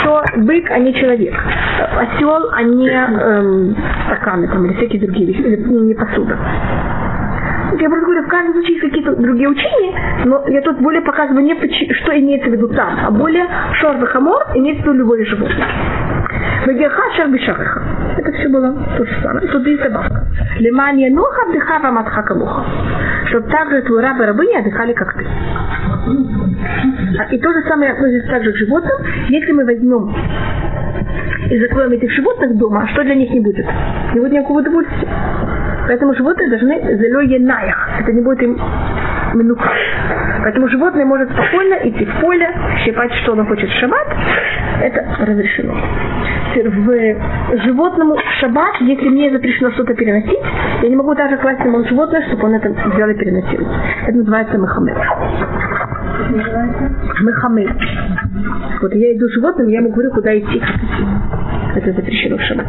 [0.03, 1.35] שור, бык, а не человек.
[1.97, 6.38] Осел, а не эм, стаканы там, или всякие другие вещи, или не, не посуда.
[7.78, 11.44] Я просто говорю, в каждом случае есть какие-то другие учения, но я тут более показываю
[11.44, 16.20] не что имеется в виду там, а более шор хамор имеется в виду любое животное.
[16.66, 17.82] Вегеха шер бешареха.
[18.16, 19.49] Это все было то же самое.
[19.49, 20.26] Тут есть добавка.
[20.59, 22.64] Лемания ноха вдыхава матха камуха.
[23.26, 25.26] Чтобы также твой раб и рабыни отдыхали, как ты.
[27.30, 28.97] И то же самое относится также к животным.
[29.28, 30.14] Если мы возьмем
[31.51, 33.66] и закроем этих животных дома, что для них не будет?
[34.14, 35.09] Не будет никакого удовольствия.
[35.86, 37.91] Поэтому животные должны зелёе наях.
[38.01, 38.61] Это не будет им
[39.34, 39.70] минуха.
[40.43, 42.49] Поэтому животное может спокойно идти в поле,
[42.84, 44.07] щипать, что оно хочет в.
[44.81, 45.74] Это разрешено.
[46.55, 50.39] В животному шаббат, если мне запрещено что-то переносить,
[50.83, 53.66] я не могу даже класть ему животное, чтобы он это взял и переносил.
[54.07, 54.97] Это называется махамед.
[57.22, 57.70] Мехамед.
[58.83, 60.62] Вот я иду животным, я ему говорю, куда идти.
[61.76, 62.66] Это запрещено в шаббат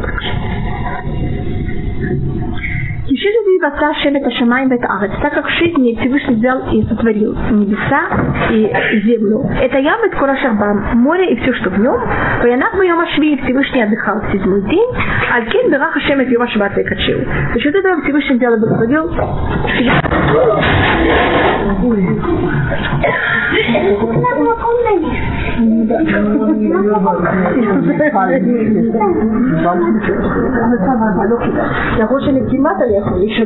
[3.62, 5.12] васа шевет ашамай бет агат.
[5.22, 8.01] Так как шесть дней Всевышний взял и сотворил небеса
[8.49, 9.45] и землю.
[9.62, 11.99] Это я бет курашарбам, море и все, что в нем.
[12.41, 14.89] Ваянах моем ашви, и Всевышний отдыхал а в седьмой день.
[15.34, 17.20] Алькин берах ашемет йома шабат и качил.
[17.53, 19.12] За счет этого Всевышний взял и благословил.
[31.97, 33.45] Я больше не кимата, я еще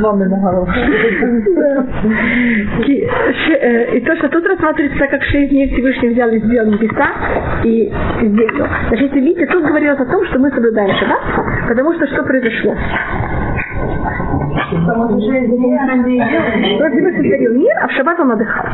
[0.00, 0.74] Мамина голова.
[2.86, 7.08] И то, что тут рассматривается, как шесть дней Всевышний взял и сделал небеса
[7.64, 8.68] и землю.
[8.88, 11.20] Значит, если видите, тут говорилось о том, что мы соблюдаем шаббат,
[11.68, 12.74] потому что что произошло?
[16.94, 18.64] Всевышний сотворил мир, а в шаббат он отдыхал.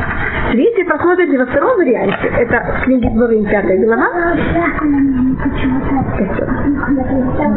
[0.53, 4.07] Если посмотрите во втором варианте, это в книге Дворим, пятая глава,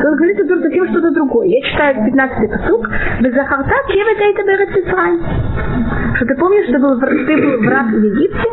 [0.02, 1.48] то говорится друг совсем что-то другое.
[1.48, 2.88] Я читаю 15-й посук.
[3.20, 4.70] Безахарта кевет это берет
[6.16, 8.48] Что ты помнишь, что был, ты был в раб в Египте,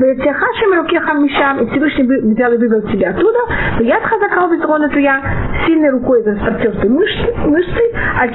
[0.00, 3.38] Вецехашем рукехам мишам, и Всевышний взял и вывел тебя оттуда,
[3.80, 5.22] я хазакал бетрона я
[5.66, 8.28] сильной рукой распростер мышцы, мышцы, а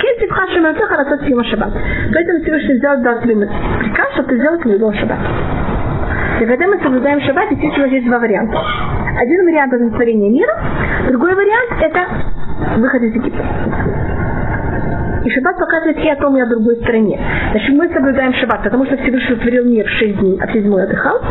[2.14, 5.20] Поэтому Всевышний взял дал тебе приказ, что ты сделал твоего шаббат.
[6.42, 8.58] И когда мы соблюдаем шаббат, действительно есть два варианта.
[9.20, 10.54] Один вариант это творение мира,
[11.08, 12.08] другой вариант это
[12.78, 13.46] выход из Египта.
[15.24, 17.20] И шаббат показывает и о том, и о другой стороне.
[17.52, 20.84] Значит, мы соблюдаем шаббат, потому что Всевышний творил мир в шесть дней, а в седьмой
[20.84, 21.22] отдыхал.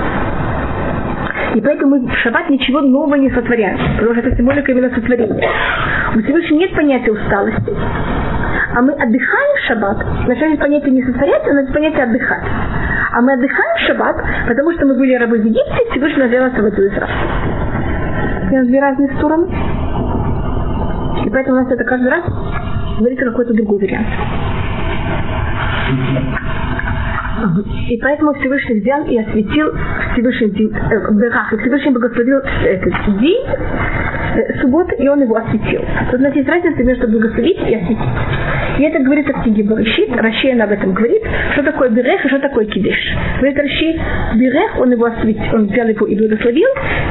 [1.56, 5.48] И поэтому мы в шаббат ничего нового не сотворяем, потому что это символика именно сотворения.
[6.14, 7.74] У Всевышнего нет понятия усталости.
[8.72, 9.98] А мы отдыхаем в шаббат,
[10.28, 12.44] есть понятие не сотворять, а есть понятие отдыхать.
[13.12, 14.16] А мы отдыхаем в шаббат,
[14.46, 17.10] потому что мы были рабы в Египте, Всевышний взял нас в эту Израиль.
[18.52, 19.46] Это две разные стороны.
[21.24, 22.24] И поэтому у нас это каждый раз
[22.98, 24.06] говорится какой-то другой вариант.
[27.88, 29.72] И поэтому Всевышний взял и осветил
[30.12, 33.44] Всевышний день, э, Берах, и Всевышний благословил этот день,
[34.34, 35.82] э, и он его осветил.
[36.10, 37.98] Тут есть разница между благословить и осветить.
[38.78, 41.22] И это говорится в книге Барышит, Раши об этом говорит,
[41.52, 42.96] что такое Берех и что такое Кидиш.
[43.38, 44.00] Говорит Раши,
[44.36, 46.68] Берех, он его осветил, он взял его и благословил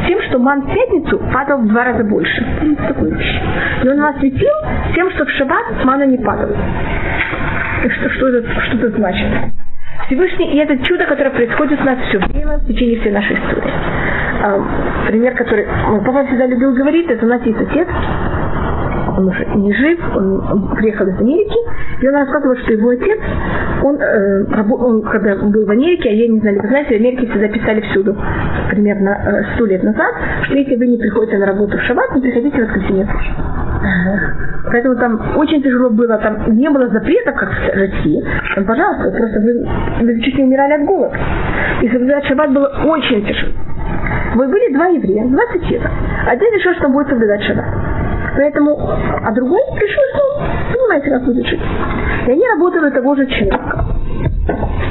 [0.07, 2.43] тем, что ман в пятницу падал в два раза больше.
[2.87, 3.41] Такую вещь.
[3.83, 4.53] И он его осветил
[4.95, 6.49] тем, что в шаббат мана не падал.
[7.87, 9.27] Что, что, это, что это значит?
[10.05, 13.71] Всевышний, и это чудо, которое происходит у нас все время, в течение всей нашей истории.
[14.41, 17.87] А, пример, который мой папа всегда любил говорить, это у нас есть отец,
[19.19, 21.55] он уже не жив, он приехал из Америки,
[22.01, 23.19] И он рассказывал, что его отец,
[23.83, 27.27] он, э, он когда был в Америке, а я не знаю, вы знаете, в Америке
[27.27, 28.15] всегда писали всюду,
[28.69, 30.13] примерно э, сто лет назад,
[30.43, 33.35] что если вы не приходите на работу в шаббат, не приходите в воскресенье служить.
[34.71, 38.23] Поэтому там очень тяжело было, там не было запретов, как в России.
[38.55, 39.67] Там, пожалуйста, просто вы,
[40.01, 41.17] вы чуть не умирали от голода.
[41.81, 43.53] И соблюдать шаббат было очень тяжело.
[44.35, 45.89] Мы были два еврея, два цитира.
[46.27, 47.65] Один решил, что будет соблюдать шаббат.
[48.35, 50.39] Поэтому, а другой решил, что
[50.73, 51.61] понимаете, как будет жить.
[52.27, 53.85] И они работали у того же человека.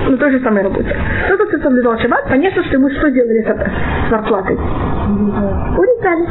[0.09, 0.95] На той же самой работе.
[1.28, 4.57] Тот, кто соблюдал шаббат, понятно, что мы что делали с зарплатой?
[4.57, 6.26] Урезали.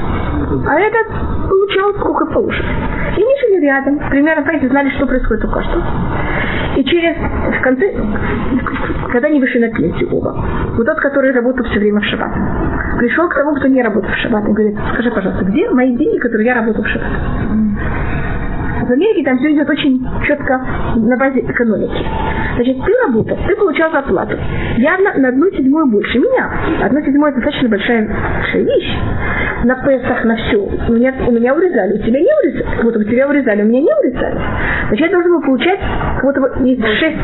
[0.67, 1.07] А этот
[1.47, 2.69] получал сколько положено.
[3.17, 3.99] И они жили рядом.
[4.09, 5.83] Примерно, понимаете, знали, что происходит у каждого.
[6.77, 7.93] И через, в конце,
[9.11, 10.45] когда они вышли на пенсию оба,
[10.75, 12.31] вот тот, который работал все время в шаббат,
[12.97, 16.17] пришел к тому, кто не работал в шаббат, и говорит, скажи, пожалуйста, где мои деньги,
[16.17, 17.11] которые я работал в шаббат?
[18.87, 20.61] В Америке там все идет очень четко
[20.95, 22.05] на базе экономики.
[22.55, 24.37] Значит, ты работал, ты получал зарплату.
[24.77, 26.49] Явно на одну седьмую больше меня.
[26.83, 28.97] Одна седьмая достаточно большая, большая вещь.
[29.65, 30.57] На Песах, на все.
[30.57, 32.83] У меня, у меня урезали, у тебя не урезали.
[32.83, 34.39] Вот у тебя урезали, у меня не урезали.
[34.87, 35.79] Значит, я должен был получать
[36.23, 37.17] бы из 6,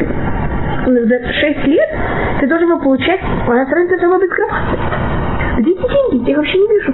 [0.86, 1.89] за 6 лет
[2.39, 4.30] ты должен был получать, у нас разница должна быть
[5.54, 5.64] громадной.
[5.64, 6.30] Где деньги?
[6.30, 6.93] Я вообще не вижу.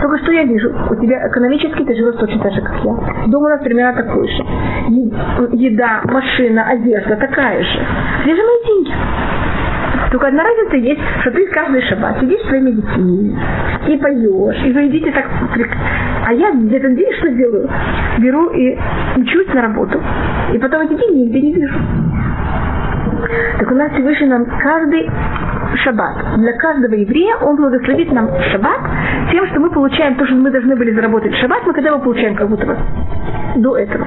[0.00, 2.92] Только что я вижу, у тебя экономически ты живешь точно так же, как я.
[3.28, 4.42] Дом у нас примерно такой же.
[5.52, 7.78] Еда, машина, одежда такая же.
[8.24, 8.92] Где же мои деньги?
[10.10, 13.36] Только одна разница есть, что ты каждый шаббат сидишь с своими детьми
[13.88, 15.24] и поешь, и вы едите так...
[16.26, 17.70] А я где-то день что делаю?
[18.18, 18.76] Беру и
[19.16, 20.00] учусь на работу.
[20.52, 21.78] И потом эти деньги нигде не вижу.
[23.58, 25.10] Так у нас Всевышний нам каждый
[25.84, 26.16] шаббат.
[26.38, 28.80] Для каждого еврея он благословит нам шаббат
[29.30, 32.00] тем, что мы получаем то, что мы должны были заработать в шаббат, мы когда его
[32.00, 32.76] получаем как будто бы
[33.56, 34.06] до этого.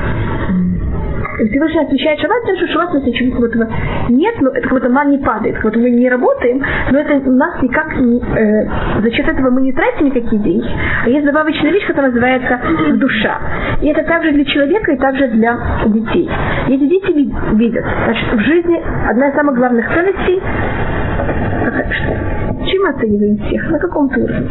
[1.36, 3.70] Всевышний освещает шаббат тем, что шаббат у нас ничего как будто
[4.10, 7.30] нет, но это как будто ман не падает, как будто мы не работаем, но это
[7.30, 10.68] у нас никак не, э, за счет этого мы не тратим никакие деньги.
[11.04, 12.60] А есть добавочная вещь, которая называется
[12.96, 13.38] душа.
[13.82, 15.58] И это также для человека и также для
[15.88, 16.30] детей.
[16.68, 20.42] И эти дети ви- видят, значит, в жизни одна из самых главных ценностей
[22.66, 24.50] чем оцениваем всех, на каком-то уровне.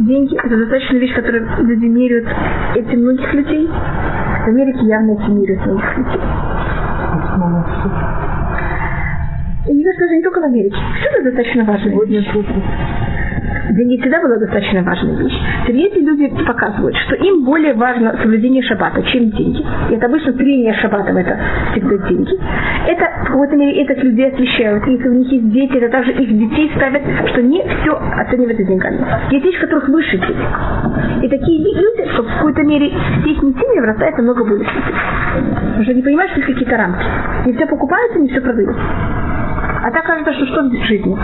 [0.00, 2.26] Деньги– это достаточно вещь, которая люди меряют
[2.74, 3.68] этим многих людей.
[3.68, 6.20] В Америке явно этим меряют многих людей.
[9.66, 10.76] И мне кажется, даже не только в Америке.
[10.98, 12.28] Все это достаточно важная вещь.
[13.70, 15.34] Деньги всегда была достаточно важная вещь.
[15.66, 19.64] Теперь эти люди показывают, что им более важно соблюдение шаббата, чем деньги.
[19.90, 21.38] И это обычно трение шаббатом, это
[21.72, 22.38] всегда деньги.
[22.88, 24.86] Это, в какой-то мере, этих людей освещают.
[24.86, 28.98] Если у них есть дети, это также их детей ставят, что не все оценивается деньгами.
[29.30, 31.22] Есть вещи, которых выше денег.
[31.22, 34.94] И такие люди, что в какой-то мере в их семьи вырастает намного святых.
[35.64, 37.04] Потому что они понимают, что есть какие-то рамки.
[37.46, 38.82] Не все покупается, не все продается.
[39.84, 41.16] А так кажется, что что в жизни?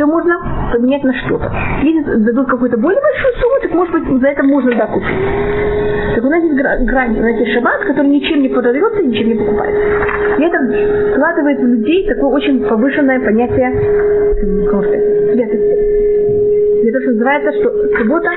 [0.00, 0.34] Все можно
[0.72, 1.52] поменять на что-то.
[1.82, 6.14] Если дадут какую-то более большую сумму, так может быть за это можно да купить.
[6.14, 9.28] Так у нас есть гра- грань, у нас есть шаббат, который ничем не продается ничем
[9.28, 9.78] не покупается.
[10.38, 13.70] И это вкладывает в людей такое очень повышенное понятие
[15.34, 16.88] святости.
[16.88, 18.30] Это что называется, что суббота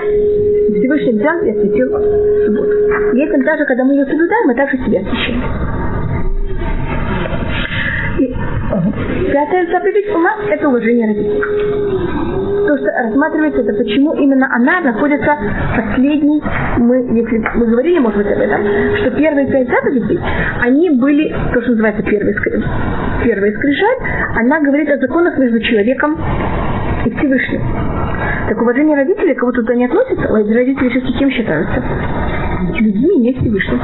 [0.67, 1.87] Всевышний взял и осветил
[2.45, 2.73] субботу.
[3.13, 5.82] И этим даже, когда мы ее соблюдаем, мы также себя освящаем.
[8.73, 11.41] Пятая заповедь у нас– это уважение родителей.
[12.65, 15.37] То, что рассматривается, это почему именно она находится
[15.75, 16.41] последней.
[16.77, 18.61] Мы, если мы говорили, может быть, об этом,
[18.97, 20.19] что первые пять заповедей,
[20.61, 22.33] они были, то, что называется первый.
[23.23, 23.97] Первая скрижаль,
[24.37, 26.17] она говорит о законах между человеком
[27.05, 27.61] и Всевышним.
[28.49, 31.83] Так уважение родителей кого туда не относится, родители все-таки кем считаются?
[32.79, 33.79] Людьми, не Всевышним.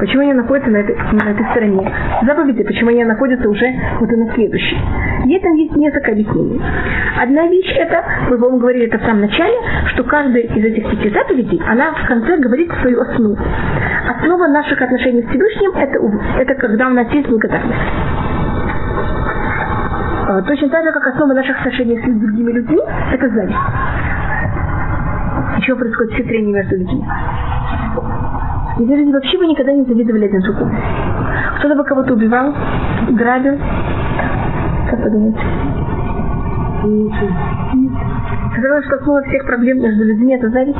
[0.00, 1.92] Почему они находятся на этой, на этой стороне?
[2.26, 3.66] Заповеди, почему они находятся уже
[4.00, 4.78] вот и на следующей.
[5.24, 6.60] И этом есть несколько объяснений.
[7.20, 9.54] Одна вещь это, мы, по-моему, говорили это в самом начале,
[9.94, 13.38] что каждая из этих пяти заповедей, она в конце говорит свою основу.
[14.16, 15.98] Основа наших отношений с Всевышним это,
[16.40, 17.80] это когда у нас есть благодарность.
[20.26, 22.80] А, Точно так же, как основа наших отношений с другими людьми,
[23.12, 23.58] это зависть.
[25.58, 27.04] Еще происходит все трения между людьми.
[28.76, 30.74] Эти люди вообще бы никогда не завидовали один другому.
[31.58, 32.52] Кто-то бы кого-то убивал,
[33.10, 33.58] грабил.
[34.90, 35.40] Как думаете?
[38.58, 40.78] Сказала, что основа всех проблем между людьми это зависть.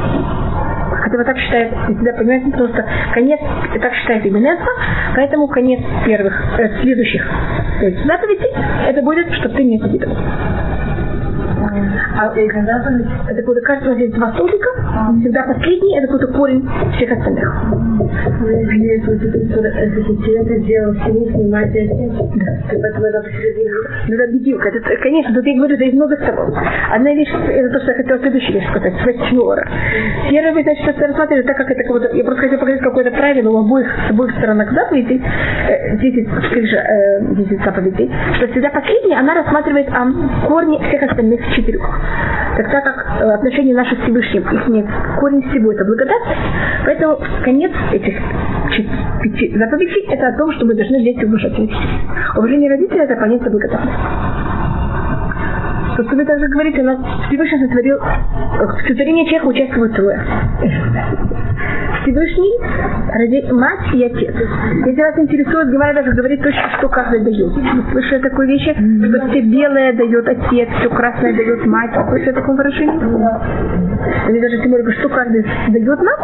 [1.02, 2.84] Хотя вы так считает, и всегда понимаете, что
[3.14, 3.40] конец,
[3.80, 4.70] так считает это,
[5.14, 7.22] поэтому конец первых, э, следующих
[7.80, 8.50] то есть заповедей,
[8.88, 10.16] это будет, что ты не завидовал.
[12.16, 12.46] А заповеди,
[13.28, 14.68] Это будет, кажется, у есть два столбика,
[15.20, 17.64] Всегда последний это какой-то корень всех остальных.
[18.44, 18.76] Если
[22.80, 23.22] поэтому это
[24.08, 24.68] Ну, это бедилка.
[24.68, 26.54] Это, конечно, тут я говорю, да есть много сторон.
[26.90, 29.68] Одна вещь, это то, что я хотела следующую вещь сказать, восьмера.
[30.30, 33.50] Первая вещь, значит, что рассматривать так, как это кого-то, я просто хотела показать какое-то правило
[33.50, 35.22] у обоих, с обоих сторонах заповедей,
[35.68, 40.06] э, 10, или же, э, 10 заповедей, что всегда последняя, она рассматривает а,
[40.46, 41.82] корни всех остальных четырех.
[42.56, 46.22] Так, так как э, отношения наши с Всевышним, их корень всего это благодать,
[46.84, 48.14] поэтому конец этих
[49.22, 52.00] пяти заповедей это о том, что мы должны вместе уважать родителей.
[52.36, 54.00] Уважение родителей это понятие благодатности.
[55.96, 60.20] То, что вы также говорите, у Всевышний сотворил, э, в сотворении человека участвуют трое.
[62.04, 62.52] Всевышний,
[63.14, 64.34] роди- мать и отец.
[64.86, 67.52] Если вас интересует, Гемара даже говорит точно, что каждый дает.
[67.92, 71.92] Слышали такой вещи, что все белое дает отец, все красное дает мать.
[71.94, 73.00] Слышали о таком выражении?
[74.28, 76.18] Они даже тем более, что каждый дает нам,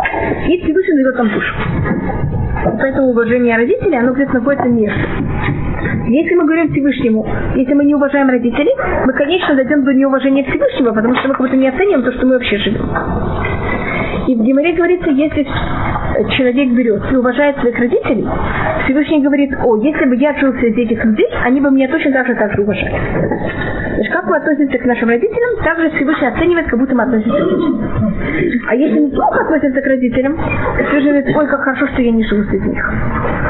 [0.49, 1.55] и Всевышний дает нам душу.
[2.79, 5.01] Поэтому уважение родителей, оно где-то находится между.
[6.09, 8.75] Если мы говорим Всевышнему, если мы не уважаем родителей,
[9.07, 12.27] мы, конечно, дойдем до неуважения Всевышнего, потому что мы как будто не оценим то, что
[12.27, 12.87] мы вообще живем.
[14.27, 15.47] И в Гимаре говорится, если
[16.37, 18.27] человек берет и уважает своих родителей,
[18.85, 22.27] Всевышний говорит, о, если бы я жил среди этих людей, они бы меня точно так
[22.27, 23.01] же, так же уважали.
[23.97, 27.45] То как мы относимся к нашим родителям, так же Всевышний оценивает, как будто мы относимся
[27.45, 27.81] к ним.
[28.69, 30.39] А если мы плохо относимся к родителям,
[30.89, 32.93] Всевышний говорит, ой, как хорошо, что я не живу среди них.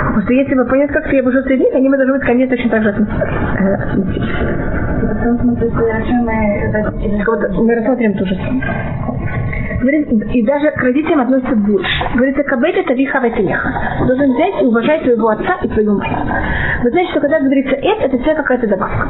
[0.07, 2.33] Потому что если бы понять, как я бы жил среди них, они бы должны ко
[2.33, 2.95] мне точно так же.
[7.27, 8.37] Вот мы рассмотрим то же
[10.33, 12.05] и даже к родителям относится больше.
[12.14, 13.73] Говорится, кабет это виха ветелеха.
[14.07, 16.11] Должен взять и уважать своего отца и свою мать.
[16.83, 19.09] Вы знаете, что когда говорится это, это вся какая-то добавка.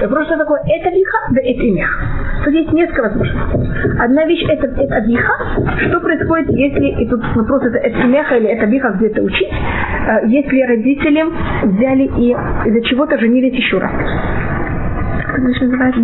[0.00, 2.04] Вопрос, что такое это виха, да это имеха.
[2.44, 4.00] Тут есть несколько возможностей.
[4.00, 5.34] Одна вещь это, это виха.
[5.88, 9.89] Что происходит, если, и тут вопрос это, это имеха или это виха где-то учить, э,
[10.26, 11.24] если родители
[11.64, 12.30] взяли и
[12.68, 13.90] из-за чего-то женились еще раз.
[15.22, 16.00] Как это называется?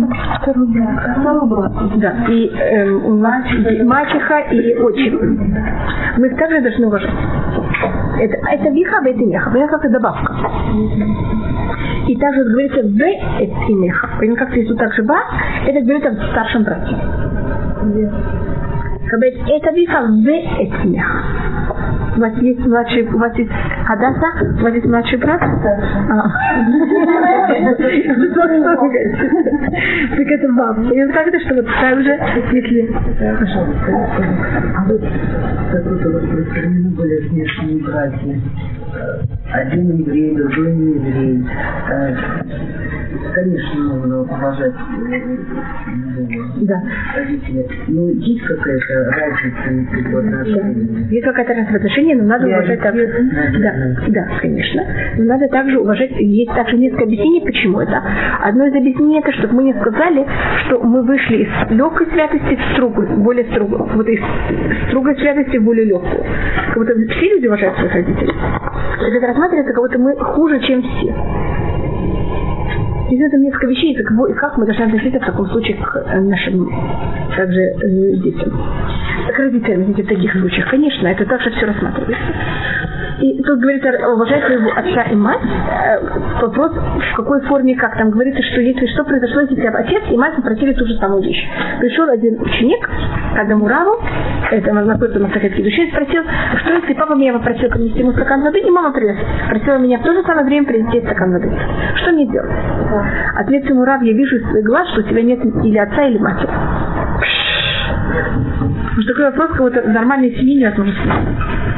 [1.97, 2.51] Да, и
[3.09, 5.53] мать- мачеха и отчим.
[6.17, 7.09] Мы также должны уважать.
[8.19, 9.49] Это, это виха, это меха.
[9.51, 10.33] Понятно, как это добавка.
[12.07, 14.09] И также говорится в это меха.
[14.17, 15.17] Понятно, как тут также ба,
[15.67, 16.95] это говорится в старшем брате.
[19.11, 21.17] Это виха в это меха.
[22.17, 23.51] У вас есть младший, у вас есть
[23.85, 25.39] Хадаса, у вас есть младший брат?
[25.39, 25.43] А.
[29.59, 30.91] Так это вам.
[30.91, 32.19] И как это, что вот так же,
[32.53, 32.89] если...
[33.19, 35.01] А вот
[35.71, 38.39] какой-то вот распространены были смешанные братья.
[39.53, 41.45] Один еврей, другой не еврей.
[41.91, 42.15] Э,
[43.33, 45.19] Конечно, нужно уважать э,
[46.61, 46.81] Да.
[47.15, 47.67] родителей.
[47.87, 51.11] Но есть какая-то разница в отношениях?
[51.11, 53.07] Есть какая-то разница в отношении, но надо уважать также.
[53.59, 53.73] Да,
[54.07, 54.83] да, конечно.
[55.17, 58.01] Но надо также уважать, есть также несколько объяснений, почему это.
[58.41, 60.25] Одно из объяснений это, чтобы мы не сказали,
[60.65, 64.19] что мы вышли из легкой святости в строгую, более строгую, вот из
[64.87, 66.23] строгой святости в более легкую.
[66.67, 68.33] Как будто все люди уважают своих родителей.
[68.99, 71.15] Это рассматривается, как будто мы хуже, чем все.
[73.09, 76.69] Из этого несколько вещей, как, как мы должны относиться в таком случае к э, нашим
[77.37, 78.51] также э, детям.
[79.33, 80.69] К родителям, в таких случаях.
[80.69, 82.33] Конечно, это также все рассматривается.
[83.19, 85.41] И тут говорится, уважать своего отца и мать.
[85.41, 85.97] Э,
[86.41, 90.35] Вопрос, в какой форме, как там говорится, что если что произошло, если отец и мать
[90.35, 91.43] попросили ту же самую вещь.
[91.79, 92.87] Пришел один ученик
[93.35, 93.95] одному раву,
[94.51, 96.23] это находится на Сахетке душе, и спросил,
[96.61, 100.03] что если папа меня попросил принести ему стакан воды, и мама принесла, просила меня в
[100.03, 101.51] то же самое время принести стакан воды.
[101.95, 102.51] Что мне делать?
[103.35, 106.17] Ответ ему рав, я вижу из своих глаз, что у тебя нет или отца, или
[106.17, 106.49] матери.
[108.07, 111.76] Потому что такой вопрос, в нормальной семье невозможно э,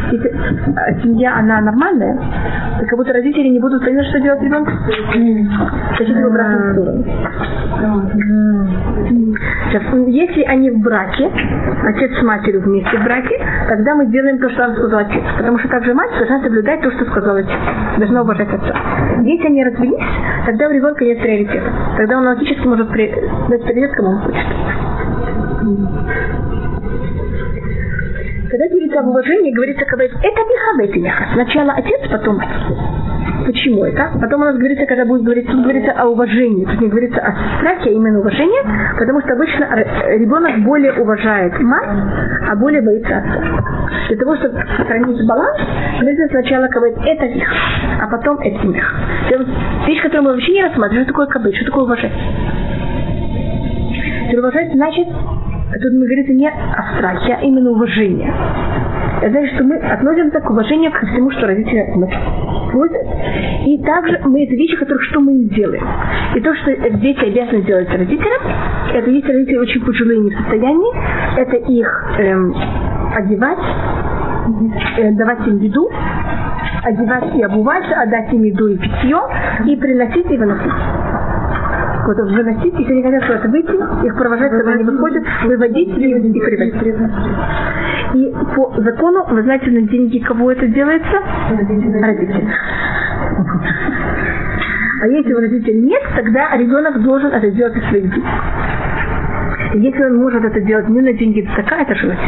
[1.02, 2.18] семья, она нормальная,
[2.80, 4.72] то как будто родители не будут понимать, что делать ребенку.
[4.72, 7.04] Значит, в обратную сторону.
[9.70, 11.30] Сейчас, если они в браке,
[11.86, 15.24] отец с матерью вместе в браке, тогда мы делаем то, что нам сказал отец.
[15.38, 17.60] Потому что также мать должна соблюдать то, что сказал отец.
[17.98, 18.76] Должна уважать отца.
[19.24, 20.04] Если они развелись,
[20.46, 21.72] тогда у ребенка нет приоритета.
[21.98, 23.14] Тогда он логически может при...
[23.50, 24.46] дать приоритет, кому он хочет.
[28.50, 31.26] Когда говорится об уважении, говорится, когда это это меха.
[31.34, 32.50] Сначала отец, потом мать.
[33.46, 34.12] Почему это?
[34.20, 36.66] Потом у нас говорится, когда будет говорить, тут говорится о уважении.
[36.66, 38.60] Тут не говорится о страхе, а именно уважении,
[38.98, 39.66] потому что обычно
[40.18, 41.90] ребенок более уважает мать,
[42.50, 43.44] а более боится отца.
[44.08, 45.60] Для того, чтобы сохранить баланс,
[46.00, 47.48] говорится сначала кабет это их,
[48.02, 48.96] а потом это их.
[49.88, 52.18] Вещь, которую мы вообще не рассматриваем, что такое кабет, что такое уважение.
[54.38, 55.08] Уважать значит
[55.72, 58.34] Тут мы говорим не о страхе, а именно уважение.
[59.22, 61.86] Это значит, что мы относимся к уважению ко всему, что родители
[62.72, 63.06] просят.
[63.66, 65.86] И также мы это вещи, которых что мы не делаем.
[66.36, 68.42] И то, что дети обязаны делать родителям,
[68.94, 72.56] это если родители очень пожилые не в состоянии, это их эм,
[73.16, 73.60] одевать,
[74.98, 75.90] э, давать им еду,
[76.84, 79.20] одевать и обувать, отдать им еду и питье,
[79.66, 81.09] и приносить и выносить
[82.10, 86.98] куда выносить, если они хотят куда-то выйти, их провожать, когда они выходят, выводить и, приводить.
[88.16, 91.22] И по закону, вы знаете, на деньги кого это делается?
[92.02, 92.48] Родители.
[95.02, 98.26] А если у родителей нет, тогда ребенок должен это делать из своих денег.
[99.76, 102.28] Если он может это делать не на деньги такая, это желательно.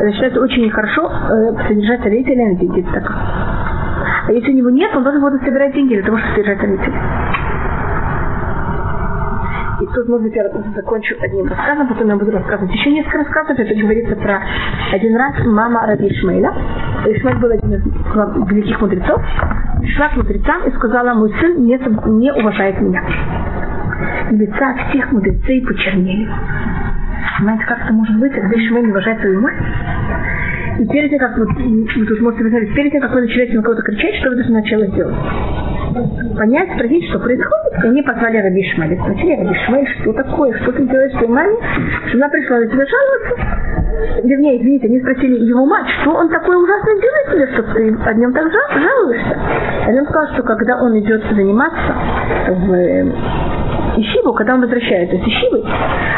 [0.00, 3.10] Это считается очень нехорошо э, содержать родителей на деньги так.
[4.28, 7.00] А если у него нет, он должен будет собирать деньги для того, чтобы содержать родителей.
[9.80, 13.58] И тут, может быть, я закончу одним рассказом, потом я буду рассказывать еще несколько рассказов.
[13.58, 14.42] Это говорится про
[14.92, 16.52] один раз мама Раби Ишмаэля.
[17.06, 19.22] Ишмаэль был один из великих мудрецов.
[19.80, 21.78] Пришла к мудрецам и сказала, мой сын не,
[22.18, 23.02] не уважает меня.
[24.30, 26.28] И лица всех мудрецей почернели.
[27.38, 29.56] Понимаете, как это может быть, когда Ишмаэль не уважает свою мать?
[30.78, 33.82] И перед тем, как вы тут можете посмотреть, перед тем, как вы начинаете на кого-то
[33.82, 35.16] кричать, что вы должны сначала сделать?
[36.36, 37.84] Понять, спросить, что происходит.
[37.84, 38.96] И они позвали Раби Шмаля.
[39.00, 41.56] Спросили Раби Шмаль, что такое, что ты делаешь своей маме?
[42.14, 44.24] Она пришла на тебя жаловаться.
[44.24, 48.14] Вернее, извините, они спросили его мать, что он такое ужасное делает тебе, что ты о
[48.14, 49.38] нем так жалуешься.
[49.88, 51.94] И он сказал, что когда он идет заниматься
[52.48, 55.64] в Ишиву, когда он возвращается с Ишивы,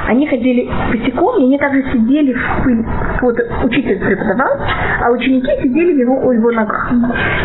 [0.09, 2.85] они ходили босиком, и они также сидели в пыль.
[3.20, 4.59] Вот учитель преподавал,
[5.05, 6.93] а ученики сидели в его, у его ногах.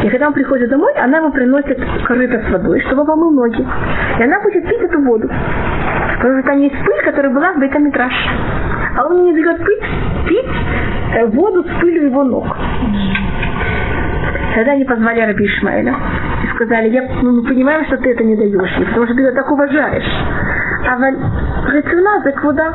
[0.04, 3.66] И когда он приходит домой, она ему приносит корыто с водой, чтобы он помыл ноги.
[4.20, 5.30] И она будет пить эту воду.
[6.18, 8.14] Потому что там есть пыль, которая была в Бейтамитраж.
[8.98, 9.84] А он не дает пить,
[10.28, 10.46] пить
[11.16, 12.48] э, воду с пылью его ног.
[14.58, 15.94] Тогда они позвали Раби Ишмаэля
[16.44, 19.22] и сказали, я, ну, мы понимаем, что ты это не даешь ей, потому что ты
[19.22, 20.12] ее так уважаешь.
[20.84, 22.74] А рациона за куда?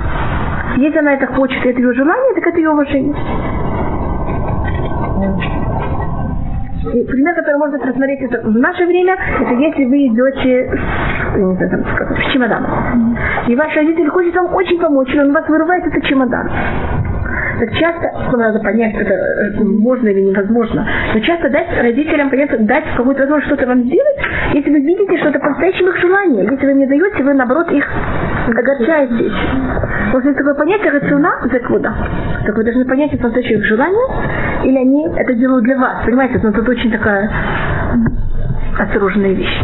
[0.77, 3.17] Если она это хочет, это ее желание, так это ее уважение.
[6.95, 10.79] И пример, который можно рассмотреть это в наше время, это если вы идете
[11.35, 13.19] не знаю, сказать, с чемоданом.
[13.49, 16.49] И ваш родитель хочет вам очень помочь, и он вас вырывает этот чемодан.
[17.61, 22.67] Так часто, ну, надо понять, это э, можно или невозможно, но часто дать родителям понять,
[22.67, 24.17] дать какую-то возможность что-то вам сделать,
[24.55, 26.45] если вы видите, что это по-настоящему их желание.
[26.51, 27.87] Если вы не даете, вы наоборот их
[28.49, 29.31] огорчаете.
[30.13, 31.95] Потому что такое понятие рациона закуда.
[32.45, 34.07] Так вы должны понять, это настоящее их желание,
[34.65, 36.05] или они это делают для вас.
[36.05, 37.31] Понимаете, но это очень такая
[38.79, 39.61] осторожная вещь.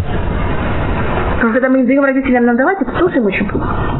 [1.36, 3.98] Потому что когда мы не даем родителям нам давать, это тоже им очень плохо.